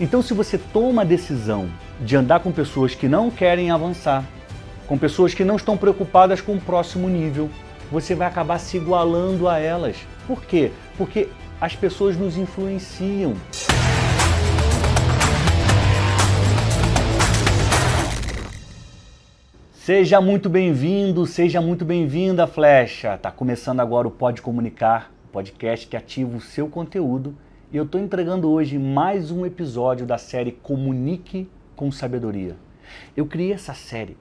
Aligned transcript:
Então, 0.00 0.20
se 0.20 0.34
você 0.34 0.58
toma 0.58 1.02
a 1.02 1.04
decisão 1.04 1.70
de 2.00 2.16
andar 2.16 2.40
com 2.40 2.50
pessoas 2.50 2.96
que 2.96 3.06
não 3.06 3.30
querem 3.30 3.70
avançar, 3.70 4.28
com 4.88 4.98
pessoas 4.98 5.34
que 5.34 5.44
não 5.44 5.54
estão 5.54 5.76
preocupadas 5.76 6.40
com 6.40 6.56
o 6.56 6.60
próximo 6.60 7.08
nível, 7.08 7.48
você 7.92 8.12
vai 8.12 8.26
acabar 8.26 8.58
se 8.58 8.76
igualando 8.76 9.48
a 9.48 9.60
elas. 9.60 9.96
Por 10.26 10.44
quê? 10.44 10.72
Porque 10.98 11.28
as 11.60 11.76
pessoas 11.76 12.16
nos 12.16 12.36
influenciam. 12.36 13.34
Seja 19.72 20.20
muito 20.20 20.48
bem-vindo, 20.50 21.24
seja 21.24 21.60
muito 21.60 21.84
bem-vinda, 21.84 22.48
Flecha. 22.48 23.16
Tá 23.16 23.30
começando 23.30 23.78
agora 23.78 24.08
o 24.08 24.10
Pode 24.10 24.42
Comunicar, 24.42 25.12
podcast 25.30 25.86
que 25.86 25.96
ativa 25.96 26.36
o 26.36 26.40
seu 26.40 26.66
conteúdo 26.66 27.36
e 27.74 27.76
eu 27.76 27.82
estou 27.82 28.00
entregando 28.00 28.48
hoje 28.48 28.78
mais 28.78 29.32
um 29.32 29.44
episódio 29.44 30.06
da 30.06 30.16
série 30.16 30.52
Comunique 30.52 31.50
com 31.74 31.90
Sabedoria. 31.90 32.54
Eu 33.16 33.26
criei 33.26 33.52
essa 33.52 33.74
série 33.74 34.16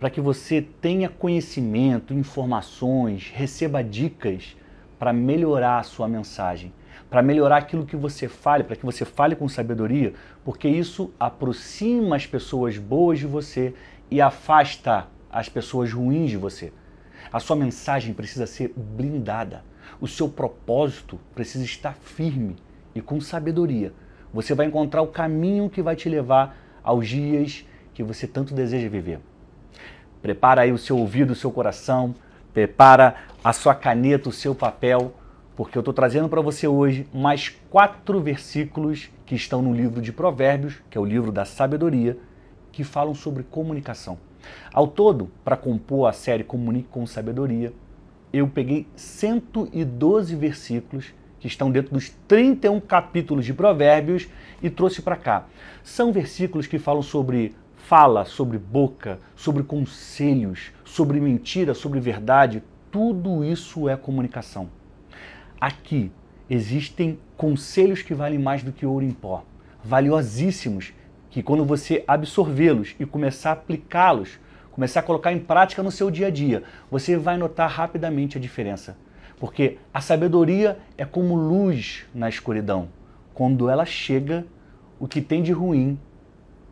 para 0.00 0.10
que 0.10 0.20
você 0.20 0.60
tenha 0.60 1.08
conhecimento, 1.08 2.12
informações, 2.12 3.30
receba 3.32 3.80
dicas 3.80 4.56
para 4.98 5.12
melhorar 5.12 5.78
a 5.78 5.82
sua 5.84 6.08
mensagem, 6.08 6.72
para 7.08 7.22
melhorar 7.22 7.58
aquilo 7.58 7.86
que 7.86 7.94
você 7.94 8.26
fale, 8.26 8.64
para 8.64 8.74
que 8.74 8.84
você 8.84 9.04
fale 9.04 9.36
com 9.36 9.48
sabedoria, 9.48 10.12
porque 10.44 10.66
isso 10.66 11.14
aproxima 11.16 12.16
as 12.16 12.26
pessoas 12.26 12.76
boas 12.76 13.20
de 13.20 13.26
você 13.28 13.72
e 14.10 14.20
afasta 14.20 15.06
as 15.30 15.48
pessoas 15.48 15.92
ruins 15.92 16.28
de 16.28 16.36
você. 16.36 16.72
A 17.32 17.38
sua 17.38 17.54
mensagem 17.54 18.12
precisa 18.12 18.48
ser 18.48 18.72
blindada. 18.76 19.62
O 20.00 20.08
seu 20.08 20.28
propósito 20.28 21.20
precisa 21.36 21.64
estar 21.64 21.94
firme 21.94 22.56
e 22.98 23.02
com 23.02 23.20
sabedoria, 23.20 23.92
você 24.32 24.54
vai 24.54 24.66
encontrar 24.66 25.02
o 25.02 25.06
caminho 25.06 25.68
que 25.68 25.82
vai 25.82 25.94
te 25.94 26.08
levar 26.08 26.56
aos 26.82 27.08
dias 27.08 27.66
que 27.92 28.02
você 28.02 28.26
tanto 28.26 28.54
deseja 28.54 28.88
viver. 28.88 29.20
Prepara 30.22 30.62
aí 30.62 30.72
o 30.72 30.78
seu 30.78 30.96
ouvido, 30.96 31.32
o 31.32 31.36
seu 31.36 31.50
coração, 31.50 32.14
prepara 32.52 33.16
a 33.44 33.52
sua 33.52 33.74
caneta, 33.74 34.28
o 34.28 34.32
seu 34.32 34.54
papel, 34.54 35.14
porque 35.54 35.76
eu 35.76 35.80
estou 35.80 35.94
trazendo 35.94 36.28
para 36.28 36.40
você 36.40 36.66
hoje 36.66 37.06
mais 37.12 37.48
quatro 37.70 38.20
versículos 38.20 39.10
que 39.24 39.34
estão 39.34 39.62
no 39.62 39.74
livro 39.74 40.00
de 40.00 40.12
Provérbios, 40.12 40.82
que 40.90 40.96
é 40.96 41.00
o 41.00 41.04
livro 41.04 41.30
da 41.30 41.44
sabedoria, 41.44 42.18
que 42.72 42.84
falam 42.84 43.14
sobre 43.14 43.42
comunicação. 43.42 44.18
Ao 44.72 44.86
todo, 44.86 45.30
para 45.44 45.56
compor 45.56 46.08
a 46.08 46.12
série 46.12 46.44
Comunique 46.44 46.88
com 46.90 47.06
Sabedoria, 47.06 47.72
eu 48.32 48.46
peguei 48.48 48.86
112 48.94 50.36
versículos 50.36 51.14
que 51.38 51.46
estão 51.46 51.70
dentro 51.70 51.92
dos 51.92 52.10
31 52.28 52.80
capítulos 52.80 53.44
de 53.44 53.54
Provérbios 53.54 54.28
e 54.62 54.70
trouxe 54.70 55.02
para 55.02 55.16
cá. 55.16 55.46
São 55.82 56.12
versículos 56.12 56.66
que 56.66 56.78
falam 56.78 57.02
sobre 57.02 57.54
fala, 57.76 58.24
sobre 58.24 58.58
boca, 58.58 59.20
sobre 59.36 59.62
conselhos, 59.62 60.72
sobre 60.84 61.20
mentira, 61.20 61.72
sobre 61.72 62.00
verdade. 62.00 62.62
Tudo 62.90 63.44
isso 63.44 63.88
é 63.88 63.96
comunicação. 63.96 64.68
Aqui 65.60 66.10
existem 66.50 67.18
conselhos 67.36 68.02
que 68.02 68.12
valem 68.12 68.38
mais 68.38 68.62
do 68.62 68.72
que 68.72 68.84
ouro 68.84 69.04
em 69.04 69.12
pó, 69.12 69.44
valiosíssimos, 69.84 70.92
que 71.30 71.42
quando 71.42 71.64
você 71.64 72.02
absorvê-los 72.08 72.96
e 72.98 73.06
começar 73.06 73.50
a 73.50 73.52
aplicá-los, 73.52 74.38
começar 74.72 75.00
a 75.00 75.02
colocar 75.02 75.32
em 75.32 75.38
prática 75.38 75.82
no 75.82 75.90
seu 75.90 76.10
dia 76.10 76.26
a 76.26 76.30
dia, 76.30 76.62
você 76.90 77.16
vai 77.16 77.36
notar 77.36 77.70
rapidamente 77.70 78.36
a 78.36 78.40
diferença. 78.40 78.96
Porque 79.38 79.78
a 79.92 80.00
sabedoria 80.00 80.78
é 80.96 81.04
como 81.04 81.34
luz 81.34 82.04
na 82.14 82.28
escuridão. 82.28 82.88
Quando 83.34 83.68
ela 83.68 83.84
chega, 83.84 84.46
o 84.98 85.06
que 85.06 85.20
tem 85.20 85.42
de 85.42 85.52
ruim 85.52 85.98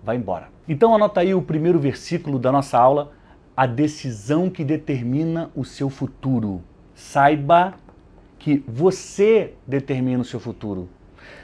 vai 0.03 0.17
embora. 0.17 0.49
Então 0.69 0.95
anota 0.95 1.21
aí 1.21 1.35
o 1.35 1.43
primeiro 1.43 1.79
versículo 1.79 2.39
da 2.39 2.51
nossa 2.51 2.79
aula, 2.79 3.13
a 3.57 3.67
decisão 3.67 4.49
que 4.49 4.65
determina 4.65 5.51
o 5.55 5.65
seu 5.65 5.91
futuro. 5.91 6.63
Saiba 6.95 7.75
que 8.39 8.65
você 8.67 9.55
determina 9.67 10.23
o 10.23 10.25
seu 10.25 10.41
futuro. 10.41 10.89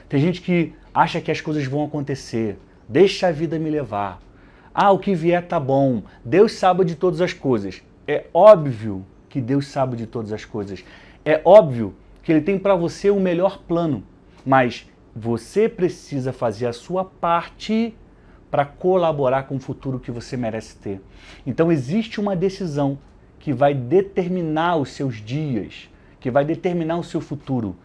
Tem 0.09 0.19
gente 0.19 0.41
que 0.41 0.73
acha 0.93 1.21
que 1.21 1.31
as 1.31 1.39
coisas 1.39 1.65
vão 1.65 1.83
acontecer. 1.85 2.57
Deixa 2.87 3.27
a 3.27 3.31
vida 3.31 3.57
me 3.57 3.69
levar. 3.69 4.19
Ah, 4.73 4.91
o 4.91 4.99
que 4.99 5.13
vier 5.13 5.45
tá 5.47 5.59
bom. 5.59 6.03
Deus 6.23 6.53
sabe 6.53 6.83
de 6.85 6.95
todas 6.95 7.21
as 7.21 7.33
coisas. 7.33 7.81
É 8.07 8.25
óbvio 8.33 9.05
que 9.29 9.39
Deus 9.39 9.67
sabe 9.67 9.95
de 9.95 10.05
todas 10.05 10.33
as 10.33 10.45
coisas. 10.45 10.83
É 11.23 11.39
óbvio 11.45 11.93
que 12.23 12.31
ele 12.31 12.41
tem 12.41 12.57
para 12.57 12.75
você 12.75 13.11
o 13.11 13.19
melhor 13.19 13.59
plano, 13.67 14.03
mas 14.43 14.89
você 15.15 15.69
precisa 15.69 16.33
fazer 16.33 16.65
a 16.65 16.73
sua 16.73 17.05
parte 17.05 17.93
para 18.49 18.65
colaborar 18.65 19.43
com 19.43 19.55
o 19.55 19.59
futuro 19.59 19.99
que 19.99 20.09
você 20.09 20.35
merece 20.35 20.77
ter. 20.77 20.99
Então 21.45 21.71
existe 21.71 22.19
uma 22.19 22.35
decisão 22.35 22.97
que 23.37 23.53
vai 23.53 23.75
determinar 23.75 24.77
os 24.77 24.89
seus 24.89 25.17
dias, 25.17 25.89
que 26.19 26.31
vai 26.31 26.43
determinar 26.43 26.97
o 26.97 27.03
seu 27.03 27.21
futuro. 27.21 27.75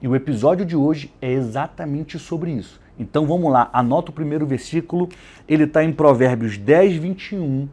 E 0.00 0.08
o 0.08 0.16
episódio 0.16 0.64
de 0.64 0.74
hoje 0.74 1.12
é 1.20 1.30
exatamente 1.30 2.18
sobre 2.18 2.52
isso. 2.52 2.80
Então 2.98 3.26
vamos 3.26 3.52
lá, 3.52 3.68
anota 3.70 4.10
o 4.10 4.14
primeiro 4.14 4.46
versículo, 4.46 5.10
ele 5.46 5.64
está 5.64 5.84
em 5.84 5.92
Provérbios 5.92 6.56
10, 6.56 6.96
21, 6.96 7.68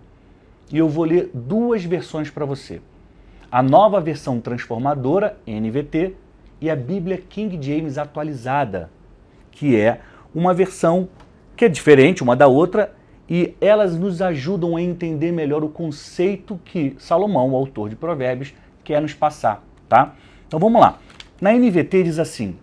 e 0.73 0.77
eu 0.77 0.89
vou 0.89 1.05
ler 1.05 1.31
duas 1.33 1.85
versões 1.85 2.29
para 2.29 2.45
você 2.45 2.81
a 3.51 3.61
nova 3.61 4.01
versão 4.01 4.39
transformadora, 4.39 5.37
NVT, 5.47 6.15
e 6.61 6.69
a 6.69 6.75
Bíblia 6.75 7.17
King 7.17 7.59
James 7.61 7.97
atualizada, 7.97 8.89
que 9.51 9.75
é 9.75 10.01
uma 10.33 10.53
versão 10.53 11.07
que 11.55 11.65
é 11.65 11.69
diferente 11.69 12.23
uma 12.23 12.35
da 12.35 12.47
outra 12.47 12.93
e 13.29 13.55
elas 13.59 13.97
nos 13.97 14.21
ajudam 14.21 14.75
a 14.75 14.81
entender 14.81 15.31
melhor 15.31 15.63
o 15.63 15.69
conceito 15.69 16.59
que 16.63 16.95
Salomão, 16.99 17.51
o 17.51 17.55
autor 17.55 17.89
de 17.89 17.95
Provérbios, 17.95 18.53
quer 18.83 19.01
nos 19.01 19.13
passar, 19.13 19.63
tá? 19.89 20.15
Então 20.47 20.59
vamos 20.59 20.79
lá. 20.79 20.99
Na 21.41 21.51
NVT 21.51 22.03
diz 22.03 22.19
assim: 22.19 22.55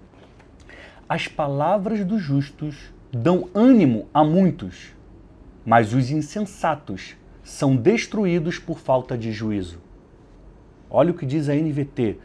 As 1.08 1.26
palavras 1.26 2.04
dos 2.04 2.22
justos 2.22 2.92
dão 3.10 3.48
ânimo 3.54 4.08
a 4.14 4.24
muitos, 4.24 4.94
mas 5.64 5.92
os 5.92 6.10
insensatos 6.10 7.16
são 7.42 7.74
destruídos 7.74 8.58
por 8.58 8.78
falta 8.78 9.18
de 9.18 9.32
juízo. 9.32 9.78
Olha 10.94 11.10
o 11.10 11.14
que 11.14 11.24
diz 11.24 11.48
a 11.48 11.54
NVT. 11.54 12.18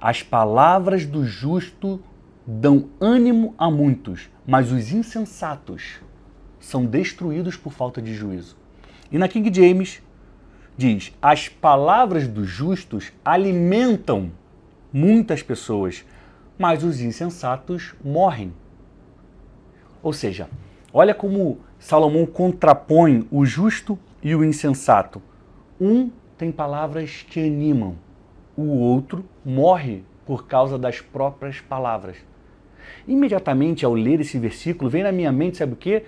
As 0.00 0.22
palavras 0.22 1.04
do 1.04 1.26
justo 1.26 2.02
dão 2.46 2.88
ânimo 2.98 3.54
a 3.58 3.70
muitos, 3.70 4.30
mas 4.46 4.72
os 4.72 4.90
insensatos 4.92 6.00
são 6.58 6.86
destruídos 6.86 7.54
por 7.54 7.74
falta 7.74 8.00
de 8.00 8.14
juízo. 8.14 8.56
E 9.12 9.18
na 9.18 9.28
King 9.28 9.52
James 9.54 10.02
diz: 10.74 11.12
as 11.20 11.50
palavras 11.50 12.26
dos 12.26 12.48
justos 12.48 13.12
alimentam 13.22 14.32
muitas 14.90 15.42
pessoas, 15.42 16.02
mas 16.58 16.82
os 16.82 17.02
insensatos 17.02 17.94
morrem. 18.02 18.54
Ou 20.02 20.14
seja, 20.14 20.48
olha 20.94 21.14
como 21.14 21.58
Salomão 21.78 22.24
contrapõe 22.24 23.28
o 23.30 23.44
justo 23.44 23.98
e 24.22 24.34
o 24.34 24.42
insensato. 24.42 25.20
Um 25.78 26.10
tem 26.38 26.50
palavras 26.50 27.24
que 27.28 27.38
animam, 27.38 27.96
o 28.56 28.78
outro 28.78 29.24
morre 29.44 30.02
por 30.24 30.46
causa 30.46 30.78
das 30.78 31.00
próprias 31.00 31.60
palavras. 31.60 32.16
Imediatamente 33.06 33.84
ao 33.84 33.94
ler 33.94 34.20
esse 34.20 34.38
versículo, 34.38 34.90
vem 34.90 35.02
na 35.02 35.12
minha 35.12 35.32
mente, 35.32 35.56
sabe 35.56 35.72
o 35.72 35.76
quê? 35.76 36.04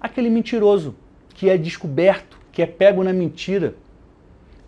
Aquele 0.00 0.30
mentiroso 0.30 0.94
que 1.34 1.48
é 1.48 1.56
descoberto, 1.56 2.38
que 2.52 2.62
é 2.62 2.66
pego 2.66 3.04
na 3.04 3.12
mentira. 3.12 3.74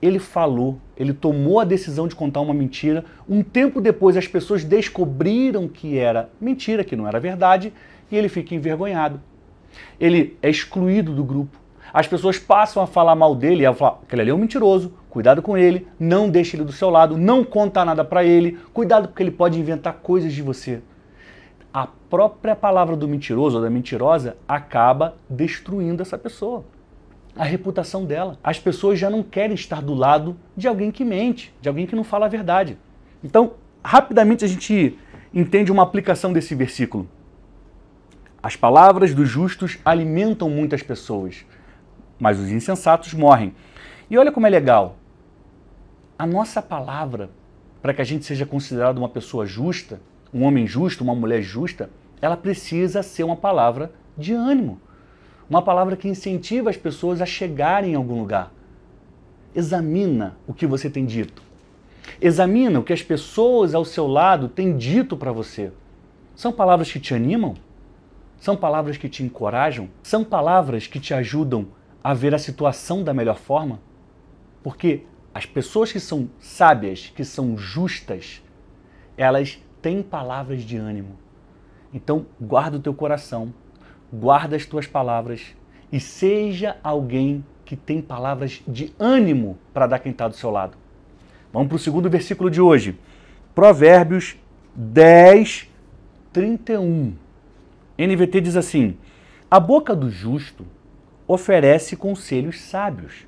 Ele 0.00 0.18
falou, 0.18 0.78
ele 0.96 1.12
tomou 1.12 1.60
a 1.60 1.64
decisão 1.64 2.08
de 2.08 2.14
contar 2.14 2.40
uma 2.40 2.54
mentira. 2.54 3.04
Um 3.28 3.42
tempo 3.42 3.80
depois, 3.80 4.16
as 4.16 4.26
pessoas 4.26 4.64
descobriram 4.64 5.68
que 5.68 5.96
era 5.98 6.30
mentira, 6.40 6.82
que 6.82 6.96
não 6.96 7.06
era 7.06 7.20
verdade, 7.20 7.72
e 8.10 8.16
ele 8.16 8.28
fica 8.28 8.54
envergonhado. 8.54 9.20
Ele 10.00 10.36
é 10.42 10.50
excluído 10.50 11.14
do 11.14 11.24
grupo. 11.24 11.56
As 11.92 12.06
pessoas 12.06 12.38
passam 12.38 12.82
a 12.82 12.86
falar 12.86 13.14
mal 13.14 13.34
dele, 13.34 13.66
e 13.66 13.74
falar, 13.74 14.00
aquele 14.02 14.22
ali 14.22 14.30
é 14.30 14.34
um 14.34 14.38
mentiroso, 14.38 14.92
Cuidado 15.12 15.42
com 15.42 15.58
ele, 15.58 15.86
não 16.00 16.30
deixe 16.30 16.56
ele 16.56 16.64
do 16.64 16.72
seu 16.72 16.88
lado, 16.88 17.18
não 17.18 17.44
conta 17.44 17.84
nada 17.84 18.02
para 18.02 18.24
ele. 18.24 18.58
Cuidado 18.72 19.08
porque 19.08 19.22
ele 19.22 19.30
pode 19.30 19.60
inventar 19.60 19.92
coisas 20.02 20.32
de 20.32 20.40
você. 20.40 20.80
A 21.70 21.86
própria 21.86 22.56
palavra 22.56 22.96
do 22.96 23.06
mentiroso 23.06 23.58
ou 23.58 23.62
da 23.62 23.68
mentirosa 23.68 24.38
acaba 24.48 25.14
destruindo 25.28 26.00
essa 26.00 26.16
pessoa. 26.16 26.64
A 27.36 27.44
reputação 27.44 28.06
dela. 28.06 28.38
As 28.42 28.58
pessoas 28.58 28.98
já 28.98 29.10
não 29.10 29.22
querem 29.22 29.54
estar 29.54 29.82
do 29.82 29.92
lado 29.92 30.34
de 30.56 30.66
alguém 30.66 30.90
que 30.90 31.04
mente, 31.04 31.54
de 31.60 31.68
alguém 31.68 31.86
que 31.86 31.94
não 31.94 32.04
fala 32.04 32.24
a 32.24 32.30
verdade. 32.30 32.78
Então, 33.22 33.52
rapidamente 33.84 34.46
a 34.46 34.48
gente 34.48 34.98
entende 35.34 35.70
uma 35.70 35.82
aplicação 35.82 36.32
desse 36.32 36.54
versículo. 36.54 37.06
As 38.42 38.56
palavras 38.56 39.12
dos 39.14 39.28
justos 39.28 39.78
alimentam 39.84 40.48
muitas 40.48 40.82
pessoas, 40.82 41.44
mas 42.18 42.40
os 42.40 42.48
insensatos 42.48 43.12
morrem. 43.12 43.52
E 44.08 44.16
olha 44.16 44.32
como 44.32 44.46
é 44.46 44.50
legal 44.50 44.96
a 46.18 46.26
nossa 46.26 46.62
palavra, 46.62 47.30
para 47.80 47.92
que 47.92 48.02
a 48.02 48.04
gente 48.04 48.24
seja 48.24 48.46
considerado 48.46 48.98
uma 48.98 49.08
pessoa 49.08 49.46
justa, 49.46 50.00
um 50.32 50.44
homem 50.44 50.66
justo, 50.66 51.02
uma 51.02 51.14
mulher 51.14 51.42
justa, 51.42 51.90
ela 52.20 52.36
precisa 52.36 53.02
ser 53.02 53.24
uma 53.24 53.36
palavra 53.36 53.92
de 54.16 54.32
ânimo. 54.32 54.80
Uma 55.50 55.62
palavra 55.62 55.96
que 55.96 56.08
incentiva 56.08 56.70
as 56.70 56.76
pessoas 56.76 57.20
a 57.20 57.26
chegarem 57.26 57.92
em 57.92 57.96
algum 57.96 58.20
lugar. 58.20 58.52
Examina 59.54 60.36
o 60.46 60.54
que 60.54 60.66
você 60.66 60.88
tem 60.88 61.04
dito. 61.04 61.42
Examina 62.20 62.78
o 62.78 62.82
que 62.82 62.92
as 62.92 63.02
pessoas 63.02 63.74
ao 63.74 63.84
seu 63.84 64.06
lado 64.06 64.48
têm 64.48 64.76
dito 64.76 65.16
para 65.16 65.32
você. 65.32 65.72
São 66.34 66.52
palavras 66.52 66.90
que 66.90 67.00
te 67.00 67.14
animam? 67.14 67.54
São 68.38 68.56
palavras 68.56 68.96
que 68.96 69.08
te 69.08 69.22
encorajam? 69.22 69.88
São 70.02 70.24
palavras 70.24 70.86
que 70.86 70.98
te 70.98 71.12
ajudam 71.12 71.66
a 72.02 72.14
ver 72.14 72.34
a 72.34 72.38
situação 72.38 73.04
da 73.04 73.12
melhor 73.12 73.36
forma? 73.36 73.78
Porque 74.62 75.02
as 75.34 75.46
pessoas 75.46 75.90
que 75.90 76.00
são 76.00 76.28
sábias, 76.38 77.12
que 77.14 77.24
são 77.24 77.56
justas, 77.56 78.42
elas 79.16 79.58
têm 79.80 80.02
palavras 80.02 80.62
de 80.62 80.76
ânimo. 80.76 81.18
Então, 81.92 82.26
guarda 82.40 82.76
o 82.76 82.80
teu 82.80 82.94
coração, 82.94 83.52
guarda 84.12 84.56
as 84.56 84.66
tuas 84.66 84.86
palavras 84.86 85.54
e 85.90 85.98
seja 86.00 86.76
alguém 86.82 87.44
que 87.64 87.76
tem 87.76 88.02
palavras 88.02 88.62
de 88.66 88.92
ânimo 88.98 89.58
para 89.72 89.86
dar 89.86 89.98
quem 89.98 90.12
está 90.12 90.28
do 90.28 90.36
seu 90.36 90.50
lado. 90.50 90.76
Vamos 91.52 91.68
para 91.68 91.76
o 91.76 91.78
segundo 91.78 92.08
versículo 92.08 92.50
de 92.50 92.60
hoje. 92.60 92.98
Provérbios 93.54 94.36
10, 94.74 95.68
31. 96.32 97.14
NVT 97.98 98.40
diz 98.40 98.56
assim: 98.56 98.96
A 99.50 99.60
boca 99.60 99.94
do 99.94 100.10
justo 100.10 100.66
oferece 101.26 101.96
conselhos 101.96 102.60
sábios, 102.60 103.26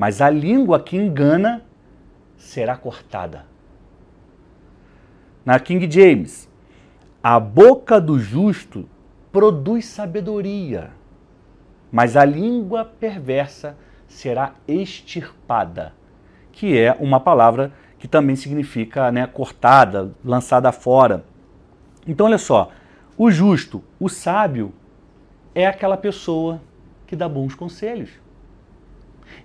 mas 0.00 0.22
a 0.22 0.30
língua 0.30 0.80
que 0.80 0.96
engana 0.96 1.62
será 2.34 2.74
cortada. 2.74 3.44
Na 5.44 5.60
King 5.60 5.90
James, 5.90 6.48
a 7.22 7.38
boca 7.38 8.00
do 8.00 8.18
justo 8.18 8.88
produz 9.30 9.84
sabedoria, 9.84 10.92
mas 11.92 12.16
a 12.16 12.24
língua 12.24 12.82
perversa 12.82 13.76
será 14.08 14.54
extirpada 14.66 15.92
que 16.50 16.78
é 16.78 16.96
uma 16.98 17.20
palavra 17.20 17.70
que 17.98 18.08
também 18.08 18.36
significa 18.36 19.12
né, 19.12 19.26
cortada, 19.26 20.14
lançada 20.24 20.72
fora. 20.72 21.26
Então, 22.06 22.24
olha 22.24 22.38
só, 22.38 22.70
o 23.18 23.30
justo, 23.30 23.84
o 23.98 24.08
sábio, 24.08 24.72
é 25.54 25.66
aquela 25.66 25.98
pessoa 25.98 26.58
que 27.06 27.14
dá 27.14 27.28
bons 27.28 27.54
conselhos. 27.54 28.10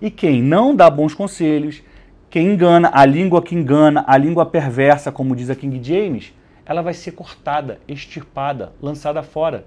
E 0.02 0.12
quem 0.12 0.42
não 0.42 0.76
dá 0.76 0.90
bons 0.90 1.14
conselhos, 1.14 1.84
quem 2.30 2.48
engana, 2.48 2.90
a 2.94 3.06
língua 3.06 3.42
que 3.42 3.56
engana, 3.56 4.04
a 4.08 4.18
língua 4.18 4.46
perversa, 4.46 5.12
como 5.12 5.36
diz 5.36 5.50
a 5.50 5.56
King 5.56 5.82
James, 5.82 6.34
ela 6.66 6.82
vai 6.82 6.94
ser 6.94 7.12
cortada, 7.12 7.80
extirpada, 7.88 8.74
lançada 8.82 9.22
fora. 9.24 9.66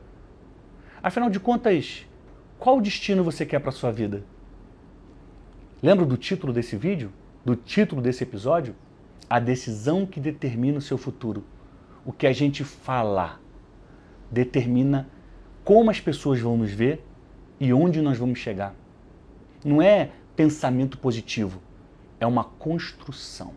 Afinal 1.02 1.30
de 1.30 1.38
contas, 1.38 2.06
qual 2.58 2.80
destino 2.80 3.22
você 3.22 3.46
quer 3.46 3.60
para 3.60 3.72
sua 3.72 3.92
vida? 3.92 4.22
Lembra 5.82 6.04
do 6.04 6.16
título 6.16 6.52
desse 6.52 6.76
vídeo? 6.76 7.12
do 7.48 7.56
título 7.56 8.02
desse 8.02 8.24
episódio, 8.24 8.74
a 9.28 9.40
decisão 9.40 10.04
que 10.04 10.20
determina 10.20 10.76
o 10.76 10.82
seu 10.82 10.98
futuro. 10.98 11.44
O 12.04 12.12
que 12.12 12.26
a 12.26 12.32
gente 12.32 12.62
fala 12.62 13.40
determina 14.30 15.08
como 15.64 15.90
as 15.90 15.98
pessoas 15.98 16.38
vão 16.40 16.58
nos 16.58 16.70
ver 16.70 17.02
e 17.58 17.72
onde 17.72 18.02
nós 18.02 18.18
vamos 18.18 18.38
chegar. 18.38 18.74
Não 19.64 19.82
é 19.82 20.10
pensamento 20.36 20.98
positivo, 20.98 21.60
é 22.20 22.26
uma 22.26 22.44
construção. 22.44 23.52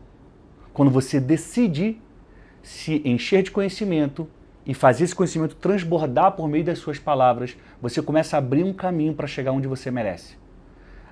Quando 0.74 0.90
você 0.90 1.20
decide 1.20 2.02
se 2.64 3.02
encher 3.06 3.44
de 3.44 3.52
conhecimento 3.52 4.28
e 4.66 4.74
fazer 4.74 5.04
esse 5.04 5.16
conhecimento 5.16 5.56
transbordar 5.56 6.34
por 6.34 6.48
meio 6.48 6.64
das 6.64 6.80
suas 6.80 7.00
palavras, 7.00 7.58
você 7.82 8.02
começa 8.02 8.38
a 8.38 8.40
abrir 8.40 8.64
um 8.64 8.74
caminho 8.74 9.14
para 9.14 9.28
chegar 9.28 9.52
onde 9.52 9.68
você 9.68 9.92
merece. 9.92 10.38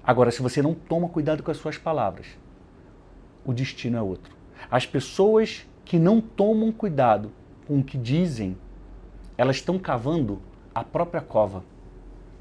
Agora, 0.04 0.32
se 0.32 0.42
você 0.42 0.62
não 0.62 0.74
toma 0.74 1.10
cuidado 1.10 1.44
com 1.44 1.52
as 1.52 1.58
suas 1.58 1.78
palavras, 1.78 2.28
o 3.46 3.54
destino 3.54 3.98
é 3.98 4.02
outro. 4.02 4.36
As 4.70 4.86
pessoas 4.86 5.68
que 5.86 6.00
não 6.00 6.22
tomam 6.22 6.72
cuidado 6.72 7.32
com 7.68 7.80
o 7.80 7.84
que 7.84 7.98
dizem, 7.98 8.58
elas 9.38 9.58
estão 9.58 9.78
cavando 9.78 10.42
a 10.74 10.84
própria 10.84 11.22
cova. 11.22 11.64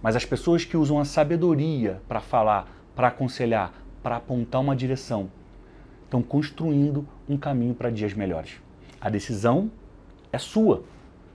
Mas 0.03 0.17
as 0.17 0.25
pessoas 0.25 0.65
que 0.65 0.77
usam 0.77 0.99
a 0.99 1.05
sabedoria 1.05 2.01
para 2.07 2.21
falar, 2.21 2.69
para 2.95 3.09
aconselhar, 3.09 3.73
para 4.03 4.17
apontar 4.17 4.61
uma 4.61 4.77
direção, 4.77 5.31
estão 6.05 6.23
construindo 6.23 7.07
um 7.29 7.37
caminho 7.37 7.75
para 7.75 7.91
dias 7.91 8.15
melhores. 8.15 8.61
A 9.01 9.11
decisão 9.11 9.71
é 10.33 10.39
sua. 10.39 10.83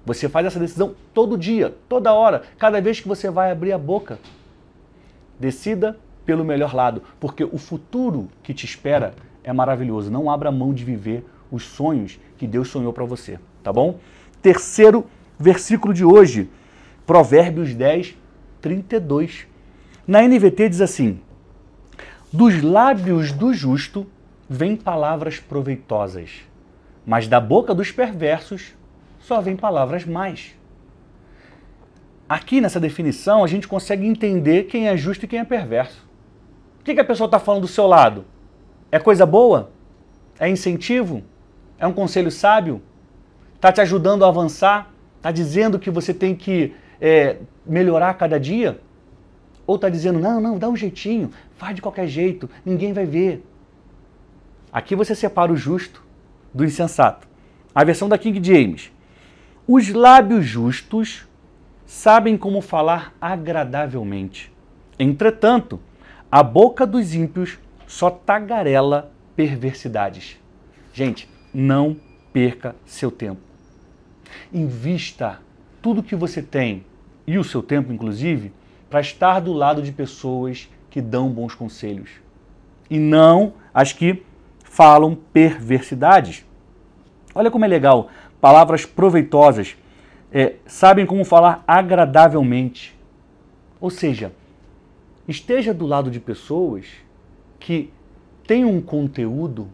Você 0.05 0.27
faz 0.27 0.45
essa 0.45 0.59
decisão 0.59 0.95
todo 1.13 1.37
dia, 1.37 1.75
toda 1.87 2.13
hora, 2.13 2.43
cada 2.57 2.81
vez 2.81 2.99
que 2.99 3.07
você 3.07 3.29
vai 3.29 3.51
abrir 3.51 3.71
a 3.71 3.77
boca. 3.77 4.19
Decida 5.39 5.97
pelo 6.25 6.43
melhor 6.43 6.73
lado, 6.73 7.03
porque 7.19 7.43
o 7.43 7.57
futuro 7.57 8.29
que 8.41 8.53
te 8.53 8.65
espera 8.65 9.13
é 9.43 9.51
maravilhoso. 9.53 10.11
Não 10.11 10.29
abra 10.29 10.51
mão 10.51 10.73
de 10.73 10.83
viver 10.83 11.25
os 11.51 11.63
sonhos 11.63 12.19
que 12.37 12.47
Deus 12.47 12.69
sonhou 12.69 12.91
para 12.91 13.05
você, 13.05 13.39
tá 13.61 13.71
bom? 13.71 13.99
Terceiro 14.41 15.05
versículo 15.37 15.93
de 15.93 16.03
hoje, 16.03 16.49
Provérbios 17.05 17.73
10, 17.73 18.17
32. 18.63 19.45
Na 20.07 20.21
NVT 20.21 20.69
diz 20.69 20.81
assim: 20.81 21.19
Dos 22.31 22.63
lábios 22.63 23.33
do 23.33 23.53
justo 23.53 24.07
vêm 24.49 24.75
palavras 24.75 25.37
proveitosas, 25.37 26.31
mas 27.05 27.27
da 27.27 27.41
boca 27.41 27.75
dos 27.75 27.91
perversos 27.91 28.73
só 29.19 29.41
vêm 29.41 29.57
palavras 29.57 30.05
mais. 30.05 30.55
Aqui 32.27 32.61
nessa 32.61 32.79
definição 32.79 33.43
a 33.43 33.47
gente 33.47 33.67
consegue 33.67 34.07
entender 34.07 34.63
quem 34.63 34.87
é 34.87 34.95
justo 34.95 35.25
e 35.25 35.27
quem 35.27 35.39
é 35.39 35.43
perverso. 35.43 36.07
O 36.79 36.83
que, 36.85 36.93
que 36.93 37.01
a 37.01 37.05
pessoa 37.05 37.25
está 37.25 37.39
falando 37.39 37.63
do 37.63 37.67
seu 37.67 37.85
lado? 37.85 38.25
É 38.89 38.97
coisa 38.97 39.25
boa? 39.25 39.71
É 40.39 40.47
incentivo? 40.47 41.21
É 41.77 41.85
um 41.85 41.93
conselho 41.93 42.31
sábio? 42.31 42.81
Está 43.55 43.73
te 43.73 43.81
ajudando 43.81 44.23
a 44.23 44.29
avançar? 44.29 44.91
Está 45.17 45.31
dizendo 45.31 45.77
que 45.77 45.91
você 45.91 46.13
tem 46.13 46.33
que 46.33 46.73
é, 47.03 47.39
melhorar 47.65 48.13
cada 48.13 48.39
dia? 48.39 48.79
Ou 49.67 49.75
está 49.75 49.89
dizendo, 49.89 50.19
não, 50.19 50.39
não, 50.39 50.57
dá 50.57 50.69
um 50.69 50.75
jeitinho, 50.75 51.31
faz 51.57 51.75
de 51.75 51.81
qualquer 51.81 52.07
jeito, 52.07 52.49
ninguém 52.65 52.93
vai 52.93 53.05
ver. 53.05 53.45
Aqui 54.71 54.95
você 54.95 55.13
separa 55.13 55.51
o 55.51 55.57
justo 55.57 56.01
do 56.53 56.63
insensato. 56.63 57.27
A 57.75 57.83
versão 57.83 58.07
da 58.07 58.17
King 58.17 58.41
James. 58.41 58.89
Os 59.67 59.89
lábios 59.89 60.45
justos 60.45 61.27
sabem 61.85 62.37
como 62.37 62.61
falar 62.61 63.13
agradavelmente. 63.19 64.51
Entretanto, 64.97 65.79
a 66.31 66.41
boca 66.41 66.87
dos 66.87 67.13
ímpios 67.13 67.59
só 67.85 68.09
tagarela 68.09 69.11
perversidades. 69.35 70.37
Gente, 70.93 71.29
não 71.53 71.97
perca 72.31 72.75
seu 72.85 73.11
tempo. 73.11 73.41
Invista 74.53 75.39
tudo 75.81 76.01
que 76.01 76.15
você 76.15 76.41
tem 76.41 76.83
e 77.25 77.37
o 77.37 77.43
seu 77.43 77.63
tempo, 77.63 77.91
inclusive, 77.91 78.51
para 78.89 79.01
estar 79.01 79.39
do 79.39 79.53
lado 79.53 79.81
de 79.81 79.91
pessoas 79.91 80.69
que 80.89 81.01
dão 81.01 81.29
bons 81.29 81.55
conselhos 81.55 82.09
e 82.89 82.99
não 82.99 83.53
as 83.73 83.91
que 83.91 84.23
falam 84.63 85.15
perversidades. 85.15 86.45
Olha 87.33 87.49
como 87.49 87.65
é 87.65 87.67
legal, 87.67 88.09
palavras 88.39 88.85
proveitosas, 88.85 89.75
é, 90.31 90.55
sabem 90.65 91.05
como 91.05 91.25
falar 91.25 91.63
agradavelmente. 91.67 92.95
Ou 93.79 93.89
seja, 93.89 94.31
esteja 95.27 95.73
do 95.73 95.85
lado 95.85 96.11
de 96.11 96.19
pessoas 96.19 96.85
que 97.59 97.91
tem 98.45 98.65
um 98.65 98.81
conteúdo 98.81 99.67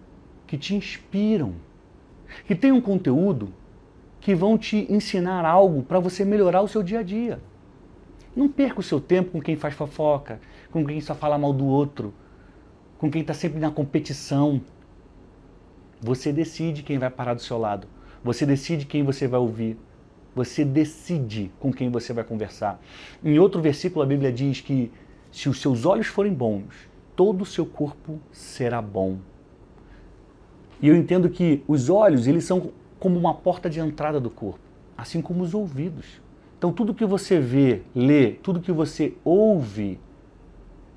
que 0.47 0.57
te 0.57 0.75
inspiram, 0.75 1.55
que 2.45 2.55
tem 2.55 2.71
um 2.71 2.81
conteúdo 2.81 3.53
que 4.19 4.35
vão 4.35 4.57
te 4.57 4.85
ensinar 4.91 5.45
algo 5.45 5.83
para 5.83 5.99
você 5.99 6.25
melhorar 6.25 6.61
o 6.61 6.67
seu 6.67 6.83
dia 6.83 6.99
a 6.99 7.03
dia. 7.03 7.39
Não 8.35 8.47
perca 8.47 8.79
o 8.79 8.83
seu 8.83 8.99
tempo 8.99 9.31
com 9.31 9.41
quem 9.41 9.55
faz 9.55 9.73
fofoca, 9.73 10.39
com 10.71 10.85
quem 10.85 11.01
só 11.01 11.15
fala 11.15 11.38
mal 11.38 11.53
do 11.53 11.65
outro, 11.65 12.13
com 12.97 13.09
quem 13.09 13.21
está 13.21 13.33
sempre 13.33 13.59
na 13.59 13.71
competição. 13.71 14.61
Você 16.01 16.31
decide 16.31 16.83
quem 16.83 16.97
vai 16.97 17.09
parar 17.09 17.33
do 17.33 17.41
seu 17.41 17.57
lado. 17.57 17.88
Você 18.23 18.45
decide 18.45 18.85
quem 18.85 19.03
você 19.03 19.27
vai 19.27 19.39
ouvir. 19.39 19.77
Você 20.35 20.63
decide 20.63 21.51
com 21.59 21.71
quem 21.71 21.89
você 21.89 22.13
vai 22.13 22.23
conversar. 22.23 22.79
Em 23.23 23.39
outro 23.39 23.61
versículo, 23.61 24.03
a 24.03 24.07
Bíblia 24.07 24.31
diz 24.31 24.61
que 24.61 24.91
se 25.31 25.49
os 25.49 25.59
seus 25.59 25.85
olhos 25.85 26.07
forem 26.07 26.33
bons, 26.33 26.89
todo 27.15 27.41
o 27.41 27.45
seu 27.45 27.65
corpo 27.65 28.19
será 28.31 28.81
bom. 28.81 29.17
E 30.81 30.88
eu 30.88 30.95
entendo 30.95 31.29
que 31.29 31.63
os 31.67 31.89
olhos, 31.89 32.27
eles 32.27 32.45
são 32.45 32.71
como 32.99 33.17
uma 33.17 33.33
porta 33.33 33.69
de 33.69 33.79
entrada 33.79 34.19
do 34.19 34.29
corpo, 34.29 34.59
assim 34.97 35.21
como 35.21 35.43
os 35.43 35.53
ouvidos. 35.53 36.21
Então 36.57 36.71
tudo 36.73 36.93
que 36.93 37.05
você 37.05 37.39
vê, 37.39 37.81
lê, 37.95 38.31
tudo 38.31 38.59
que 38.59 38.71
você 38.71 39.13
ouve 39.23 39.99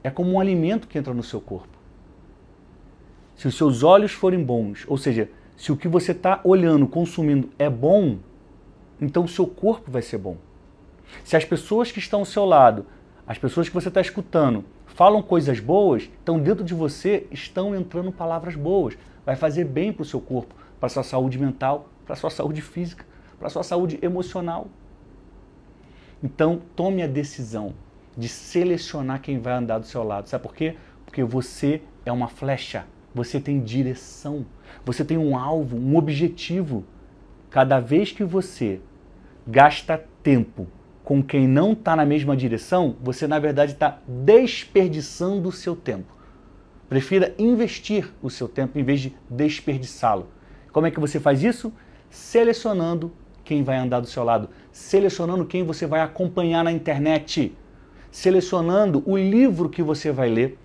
é 0.03 0.11
como 0.11 0.33
um 0.33 0.41
alimento 0.41 0.89
que 0.89 0.99
entra 0.99 1.15
no 1.15 1.23
seu 1.23 1.41
corpo. 1.41 1.79
Se 3.37 3.47
os 3.47 3.57
seus 3.57 3.83
olhos 3.83 4.13
forem 4.13 4.43
bons, 4.43 4.85
ou 4.89 4.99
seja, 4.99 5.31
se 5.57 5.71
o 5.71 5.77
que 5.77 5.89
você 5.89 6.13
está 6.13 6.41
olhando, 6.43 6.87
consumindo 6.87 7.49
é 7.59 7.71
bom, 7.71 8.19
então 9.01 9.25
o 9.25 9.29
seu 9.29 9.47
corpo 9.47 9.91
vai 9.91 10.03
ser 10.03 10.19
bom. 10.19 10.37
Se 11.25 11.37
as 11.37 11.45
pessoas 11.45 11.93
que 11.93 11.99
estão 11.99 12.21
ao 12.21 12.27
seu 12.27 12.45
lado, 12.45 12.87
as 13.27 13.39
pessoas 13.39 13.69
que 13.69 13.75
você 13.75 13.89
está 13.89 14.01
escutando, 14.01 14.65
falam 14.87 15.23
coisas 15.23 15.61
boas, 15.61 16.11
então 16.23 16.39
dentro 16.39 16.65
de 16.65 16.75
você 16.75 17.27
estão 17.31 17.75
entrando 17.75 18.13
palavras 18.13 18.57
boas. 18.57 18.97
Vai 19.25 19.37
fazer 19.37 19.65
bem 19.65 19.93
para 19.93 20.03
o 20.03 20.07
seu 20.07 20.21
corpo, 20.21 20.55
para 20.83 20.89
sua 20.89 21.05
saúde 21.05 21.39
mental, 21.39 21.89
para 22.05 22.17
sua 22.17 22.29
saúde 22.29 22.61
física, 22.61 23.07
para 23.39 23.49
sua 23.49 23.63
saúde 23.63 24.01
emocional. 24.03 24.67
Então 26.21 26.61
tome 26.75 27.05
a 27.05 27.07
decisão 27.07 27.73
de 28.17 28.27
selecionar 28.27 29.21
quem 29.21 29.39
vai 29.39 29.53
andar 29.53 29.79
do 29.79 29.87
seu 29.87 30.03
lado. 30.03 30.29
Sabe 30.29 30.43
por 30.43 30.53
quê? 30.53 30.75
Porque 31.05 31.23
você 31.23 31.83
é 32.05 32.11
uma 32.11 32.27
flecha, 32.27 32.85
você 33.15 33.39
tem 33.39 33.61
direção, 33.61 34.45
você 34.85 35.05
tem 35.05 35.17
um 35.17 35.39
alvo, 35.39 35.77
um 35.77 35.97
objetivo. 35.97 36.83
Cada 37.49 37.79
vez 37.79 38.11
que 38.11 38.25
você 38.25 38.81
gasta 39.47 40.05
tempo 40.21 40.67
com 41.05 41.23
quem 41.23 41.47
não 41.47 41.75
está 41.75 41.95
na 41.95 42.05
mesma 42.05 42.37
direção, 42.37 42.97
você 43.01 43.29
na 43.29 43.39
verdade 43.39 43.71
está 43.71 44.01
desperdiçando 44.09 45.49
o 45.49 45.53
seu 45.53 45.77
tempo. 45.77 46.13
Prefira 46.89 47.33
investir 47.39 48.13
o 48.21 48.29
seu 48.29 48.49
tempo 48.49 48.81
em 48.81 48.83
vez 48.83 49.01
de 49.01 49.15
desperdiçá-lo. 49.31 50.27
Como 50.73 50.87
é 50.87 50.91
que 50.91 50.99
você 50.99 51.21
faz 51.21 51.43
isso? 51.43 51.73
Selecionando 52.11 53.13
quem 53.45 53.63
vai 53.63 53.77
andar 53.77 54.01
do 54.01 54.07
seu 54.07 54.25
lado, 54.25 54.49
selecionando 54.73 55.45
quem 55.45 55.63
você 55.63 55.87
vai 55.87 56.01
acompanhar 56.01 56.65
na 56.65 56.73
internet, 56.73 57.53
selecionando 58.11 59.03
o 59.07 59.17
livro 59.17 59.69
que 59.69 59.83
você 59.83 60.11
vai 60.11 60.29
ler, 60.29 60.59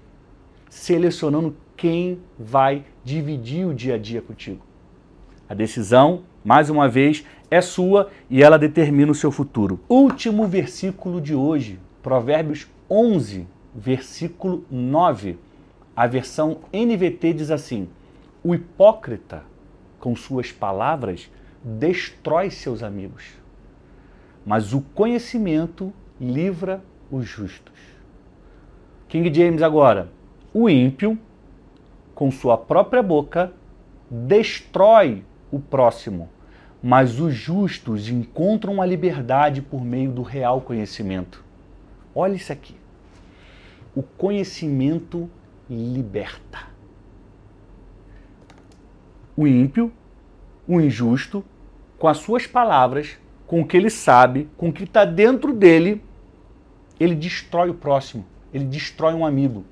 selecionando 0.70 1.56
quem 1.76 2.20
vai 2.38 2.86
dividir 3.04 3.66
o 3.68 3.74
dia 3.74 3.96
a 3.96 3.98
dia 3.98 4.22
contigo. 4.22 4.66
A 5.50 5.54
decisão, 5.54 6.24
mais 6.44 6.70
uma 6.70 6.90
vez, 6.90 7.24
é 7.50 7.62
sua 7.62 8.10
e 8.30 8.44
ela 8.44 8.60
determina 8.60 9.12
o 9.12 9.16
seu 9.16 9.32
futuro. 9.32 9.80
Último 9.88 10.46
versículo 10.48 11.22
de 11.22 11.34
hoje, 11.34 11.80
Provérbios 12.04 12.68
11, 12.90 13.48
versículo 13.74 14.66
9. 14.70 15.38
A 15.96 16.06
versão 16.06 16.60
NVT 16.74 17.34
diz 17.34 17.52
assim: 17.52 17.88
O 18.44 18.54
hipócrita, 18.54 19.44
com 20.08 20.16
suas 20.16 20.54
palavras, 20.54 21.30
destrói 21.62 22.50
seus 22.50 22.82
amigos, 22.82 23.26
mas 24.46 24.72
o 24.74 24.80
conhecimento 24.80 25.92
livra 26.18 26.82
os 27.12 27.28
justos. 27.28 27.74
King 29.10 29.34
James 29.34 29.62
agora. 29.62 30.08
O 30.54 30.70
ímpio, 30.70 31.20
com 32.16 32.32
sua 32.32 32.58
própria 32.58 33.04
boca, 33.04 33.52
destrói 34.10 35.26
o 35.52 35.60
próximo, 35.60 36.30
mas 36.82 37.20
os 37.20 37.34
justos 37.36 38.08
encontram 38.08 38.82
a 38.82 38.86
liberdade 38.86 39.62
por 39.62 39.84
meio 39.84 40.10
do 40.10 40.22
real 40.22 40.62
conhecimento. 40.62 41.44
Olha 42.16 42.36
isso 42.36 42.54
aqui. 42.54 42.78
O 43.94 44.02
conhecimento 44.02 45.30
liberta. 45.70 46.77
O 49.38 49.48
ímpio, 49.48 49.92
o 50.68 50.82
injusto, 50.82 51.46
com 51.98 52.08
as 52.08 52.18
suas 52.18 52.46
palavras, 52.46 53.18
com 53.46 53.62
o 53.62 53.66
que 53.66 53.78
ele 53.78 53.90
sabe, 53.90 54.50
com 54.58 54.70
o 54.70 54.74
que 54.74 54.84
está 54.84 55.06
dentro 55.06 55.54
dele, 55.54 56.04
ele 57.00 57.16
destrói 57.16 57.70
o 57.70 57.74
próximo, 57.74 58.26
ele 58.54 58.66
destrói 58.66 59.14
um 59.14 59.26
amigo. 59.26 59.64